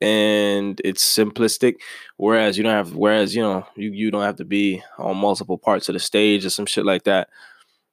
and 0.00 0.80
it's 0.84 1.04
simplistic. 1.04 1.76
Whereas 2.16 2.56
you 2.56 2.64
don't 2.64 2.72
have, 2.72 2.94
whereas 2.94 3.34
you 3.34 3.42
know, 3.42 3.66
you 3.76 3.90
you 3.90 4.10
don't 4.10 4.22
have 4.22 4.36
to 4.36 4.44
be 4.44 4.82
on 4.98 5.16
multiple 5.16 5.58
parts 5.58 5.88
of 5.88 5.94
the 5.94 5.98
stage 6.00 6.44
or 6.44 6.50
some 6.50 6.66
shit 6.66 6.84
like 6.86 7.04
that. 7.04 7.28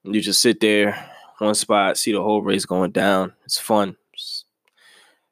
You 0.04 0.22
just 0.22 0.42
sit 0.42 0.60
there, 0.60 1.10
one 1.40 1.56
spot, 1.56 1.98
see 1.98 2.12
the 2.12 2.22
whole 2.22 2.42
race 2.42 2.66
going 2.66 2.92
down. 2.92 3.34
It's 3.46 3.58
fun. 3.58 3.98
It's, 4.14 4.46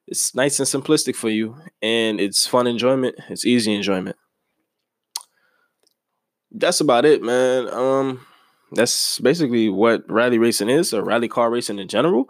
it's 0.07 0.35
nice 0.35 0.59
and 0.59 0.67
simplistic 0.67 1.15
for 1.15 1.29
you, 1.29 1.57
and 1.81 2.19
it's 2.19 2.47
fun 2.47 2.67
enjoyment. 2.67 3.15
It's 3.29 3.45
easy 3.45 3.73
enjoyment. 3.73 4.15
That's 6.53 6.79
about 6.79 7.05
it, 7.05 7.23
man. 7.23 7.67
Um, 7.73 8.25
that's 8.71 9.19
basically 9.19 9.69
what 9.69 10.09
rally 10.09 10.37
racing 10.37 10.69
is, 10.69 10.93
or 10.93 11.03
rally 11.03 11.27
car 11.27 11.49
racing 11.49 11.79
in 11.79 11.87
general. 11.87 12.29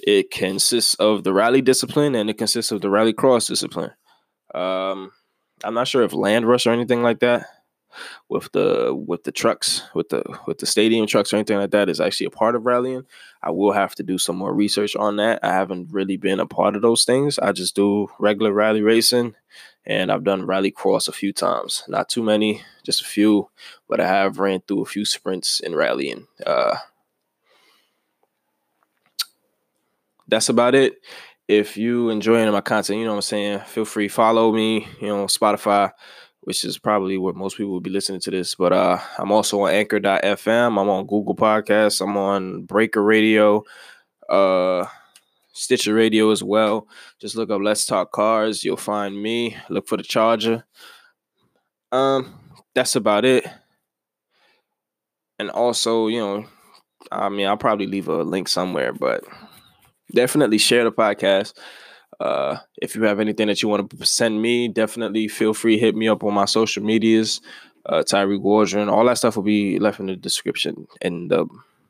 It 0.00 0.30
consists 0.30 0.94
of 0.94 1.24
the 1.24 1.32
rally 1.32 1.62
discipline 1.62 2.14
and 2.14 2.28
it 2.28 2.38
consists 2.38 2.72
of 2.72 2.80
the 2.82 2.90
rally 2.90 3.12
cross 3.12 3.46
discipline. 3.46 3.90
Um, 4.54 5.12
I'm 5.64 5.74
not 5.74 5.88
sure 5.88 6.02
if 6.02 6.12
land 6.12 6.46
rush 6.46 6.66
or 6.66 6.72
anything 6.72 7.02
like 7.02 7.20
that 7.20 7.46
with 8.28 8.50
the 8.52 8.94
with 8.94 9.24
the 9.24 9.32
trucks 9.32 9.82
with 9.94 10.08
the 10.08 10.22
with 10.46 10.58
the 10.58 10.66
stadium 10.66 11.06
trucks 11.06 11.32
or 11.32 11.36
anything 11.36 11.58
like 11.58 11.70
that 11.70 11.88
is 11.88 12.00
actually 12.00 12.26
a 12.26 12.30
part 12.30 12.54
of 12.54 12.66
rallying. 12.66 13.04
I 13.42 13.50
will 13.50 13.72
have 13.72 13.94
to 13.96 14.02
do 14.02 14.18
some 14.18 14.36
more 14.36 14.52
research 14.52 14.96
on 14.96 15.16
that. 15.16 15.40
I 15.42 15.52
haven't 15.52 15.92
really 15.92 16.16
been 16.16 16.40
a 16.40 16.46
part 16.46 16.76
of 16.76 16.82
those 16.82 17.04
things. 17.04 17.38
I 17.38 17.52
just 17.52 17.76
do 17.76 18.08
regular 18.18 18.52
rally 18.52 18.82
racing 18.82 19.34
and 19.86 20.10
I've 20.10 20.24
done 20.24 20.46
rallycross 20.46 21.08
a 21.08 21.12
few 21.12 21.32
times. 21.32 21.84
Not 21.88 22.08
too 22.08 22.22
many, 22.22 22.62
just 22.84 23.02
a 23.02 23.04
few, 23.04 23.50
but 23.88 24.00
I 24.00 24.06
have 24.06 24.38
ran 24.38 24.62
through 24.62 24.82
a 24.82 24.86
few 24.86 25.04
sprints 25.04 25.60
in 25.60 25.74
rallying. 25.74 26.26
Uh, 26.44 26.76
that's 30.28 30.48
about 30.48 30.74
it. 30.74 30.94
If 31.48 31.76
you 31.76 32.08
enjoying 32.08 32.50
my 32.50 32.62
content, 32.62 32.98
you 32.98 33.04
know 33.04 33.10
what 33.12 33.16
I'm 33.16 33.22
saying, 33.22 33.60
feel 33.60 33.84
free 33.84 34.08
follow 34.08 34.52
me, 34.52 34.88
you 35.00 35.08
know, 35.08 35.26
Spotify, 35.26 35.90
which 36.40 36.64
is 36.64 36.78
probably 36.78 37.18
where 37.18 37.34
most 37.34 37.56
people 37.58 37.72
will 37.72 37.80
be 37.80 37.90
listening 37.90 38.20
to 38.20 38.30
this. 38.30 38.54
But 38.54 38.72
uh 38.72 38.98
I'm 39.18 39.30
also 39.30 39.60
on 39.60 39.70
anchor.fm, 39.72 40.80
I'm 40.80 40.88
on 40.88 41.06
Google 41.06 41.36
Podcasts, 41.36 42.00
I'm 42.00 42.16
on 42.16 42.62
Breaker 42.62 43.02
Radio, 43.02 43.62
uh 44.30 44.86
Stitcher 45.54 45.94
Radio 45.94 46.30
as 46.30 46.42
well. 46.42 46.88
Just 47.20 47.36
look 47.36 47.50
up 47.50 47.62
Let's 47.62 47.86
Talk 47.86 48.12
Cars, 48.12 48.64
you'll 48.64 48.76
find 48.76 49.20
me. 49.20 49.56
Look 49.68 49.88
for 49.88 49.96
the 49.96 50.02
charger. 50.02 50.64
Um, 51.92 52.34
that's 52.74 52.96
about 52.96 53.24
it. 53.24 53.46
And 55.38 55.50
also, 55.50 56.08
you 56.08 56.18
know, 56.18 56.46
I 57.10 57.28
mean, 57.28 57.46
I'll 57.46 57.56
probably 57.56 57.86
leave 57.86 58.08
a 58.08 58.22
link 58.22 58.48
somewhere, 58.48 58.92
but 58.92 59.24
definitely 60.12 60.58
share 60.58 60.84
the 60.84 60.92
podcast. 60.92 61.54
Uh, 62.20 62.58
if 62.80 62.94
you 62.94 63.02
have 63.02 63.20
anything 63.20 63.48
that 63.48 63.62
you 63.62 63.68
want 63.68 63.90
to 63.90 64.06
send 64.06 64.40
me, 64.42 64.68
definitely 64.68 65.28
feel 65.28 65.54
free 65.54 65.78
hit 65.78 65.94
me 65.94 66.08
up 66.08 66.24
on 66.24 66.34
my 66.34 66.44
social 66.44 66.82
medias. 66.82 67.40
Uh, 67.86 68.02
Tyree 68.02 68.38
Waldron, 68.38 68.88
all 68.88 69.04
that 69.04 69.18
stuff 69.18 69.36
will 69.36 69.42
be 69.42 69.78
left 69.78 70.00
in 70.00 70.06
the 70.06 70.16
description 70.16 70.86
in 71.00 71.28
the 71.28 71.46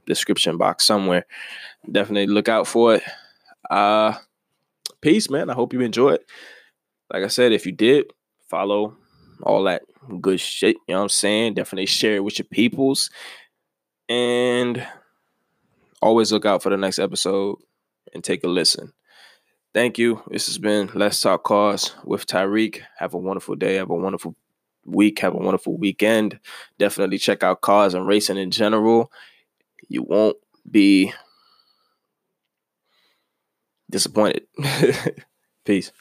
description 0.07 0.59
box 0.59 0.85
somewhere. 0.85 1.25
Definitely 1.91 2.27
look 2.27 2.49
out 2.49 2.67
for 2.67 2.97
it. 2.97 3.03
Uh, 3.71 4.15
peace, 5.01 5.31
man. 5.31 5.51
I 5.51 5.55
hope 5.55 5.73
you 5.73 5.81
enjoyed. 5.81 6.21
Like 7.13 7.25
I 7.25 7.29
said, 7.29 7.53
if 7.53 7.67
you 7.67 7.73
did, 7.73 8.07
follow 8.49 8.97
all 9.43 9.65
that 9.65 9.83
good 10.21 10.41
shit. 10.41 10.77
You 10.89 10.95
know 10.95 10.99
what 10.99 11.03
I'm 11.05 11.09
saying? 11.11 11.55
Definitely 11.55 11.87
share 11.87 12.17
it 12.17 12.25
with 12.25 12.39
your 12.39 12.47
peoples. 12.51 13.11
And 14.09 14.87
always 16.03 16.33
look 16.33 16.45
out 16.45 16.63
for 16.63 16.71
the 16.71 16.77
next 16.77 16.99
episode 16.99 17.57
and 18.13 18.23
take 18.23 18.45
a 18.45 18.49
listen. 18.49 18.93
Thank 19.73 19.99
you. 19.99 20.23
This 20.29 20.47
has 20.47 20.59
been 20.59 20.91
Let's 20.95 21.21
Talk 21.21 21.43
Cars 21.43 21.95
with 22.05 22.27
Tyreek. 22.27 22.83
Have 22.99 23.15
a 23.15 23.19
wonderful 23.19 23.57
day. 23.57 23.75
Have 23.75 23.91
a 23.91 23.97
wonderful 23.97 24.37
week. 24.87 25.19
Have 25.19 25.35
a 25.35 25.39
wonderful 25.39 25.77
weekend. 25.77 26.39
Definitely 26.79 27.19
check 27.19 27.43
out 27.43 27.61
cars 27.61 27.95
and 27.95 28.07
racing 28.07 28.37
in 28.37 28.51
general. 28.51 29.11
You 29.89 30.03
won't 30.03 30.37
be 30.71 31.13
disappointed. 33.91 34.47
Peace. 35.65 35.93